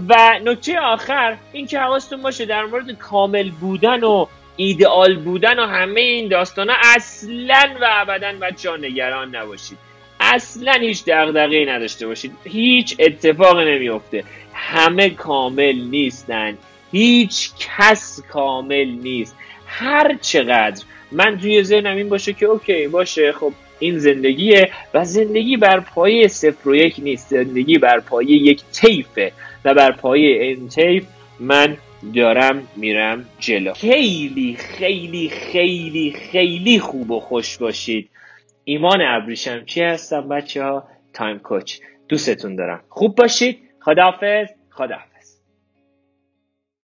و 0.10 0.40
نکته 0.46 0.80
آخر 0.80 1.38
این 1.52 1.68
که 1.68 1.80
حواستون 1.80 2.22
باشه 2.22 2.46
در 2.46 2.66
مورد 2.66 2.92
کامل 2.92 3.50
بودن 3.50 4.04
و 4.04 4.26
ایدئال 4.56 5.16
بودن 5.16 5.60
و 5.60 5.66
همه 5.66 6.00
این 6.00 6.28
داستان 6.28 6.70
اصلا 6.96 7.76
و 7.82 7.88
ابدا 7.90 8.34
ها 8.66 8.76
نگران 8.76 9.36
نباشید. 9.36 9.78
اصلا 10.20 10.72
هیچ 10.72 11.06
دغدغه‌ای 11.06 11.66
نداشته 11.66 12.08
باشید. 12.08 12.32
هیچ 12.44 12.96
اتفاق 13.00 13.60
نمیفته 13.60 14.24
همه 14.54 15.10
کامل 15.10 15.76
نیستن. 15.76 16.58
هیچ 16.92 17.50
کس 17.60 18.24
کامل 18.30 18.86
نیست. 18.86 19.36
هر 19.68 20.18
چقدر 20.22 20.84
من 21.12 21.38
توی 21.38 21.64
ذهنم 21.64 21.98
این 21.98 22.10
باشه 22.10 22.34
که 22.34 22.46
okay 22.46 22.88
باشه 22.88 23.32
خب 23.32 23.54
این 23.80 23.98
زندگیه 23.98 24.72
و 24.94 25.06
زندگی 25.06 25.58
بر 25.58 25.80
پایه 25.80 26.28
صفر 26.28 26.70
و 26.70 26.76
یک 26.76 26.96
نیست. 26.98 27.30
زندگی 27.30 27.78
بر 27.78 28.00
پایه 28.00 28.32
یک 28.32 28.64
تیفه 28.74 29.32
و 29.66 29.74
بر 29.74 29.92
پایه 29.92 30.44
این 30.44 30.68
تیف 30.68 31.06
من 31.40 31.78
دارم 32.16 32.68
میرم 32.76 33.26
جلو. 33.40 33.74
خیلی 33.74 34.56
خیلی 34.60 35.30
خیلی 35.30 36.16
خیلی 36.32 36.80
خوب 36.80 37.12
و 37.12 37.20
خوش 37.20 37.58
باشید. 37.58 38.10
ایمان 38.64 39.02
ابریشمچی 39.02 39.82
هستم 39.82 40.30
بچه 40.30 40.64
ها 40.64 40.84
time 41.14 41.40
coach. 41.40 41.78
دوستتون 42.10 42.56
دارم. 42.56 42.84
خوب 42.90 43.16
باشید. 43.16 43.60
خداحافظ. 43.80 44.48
خداحافظ. 44.70 45.17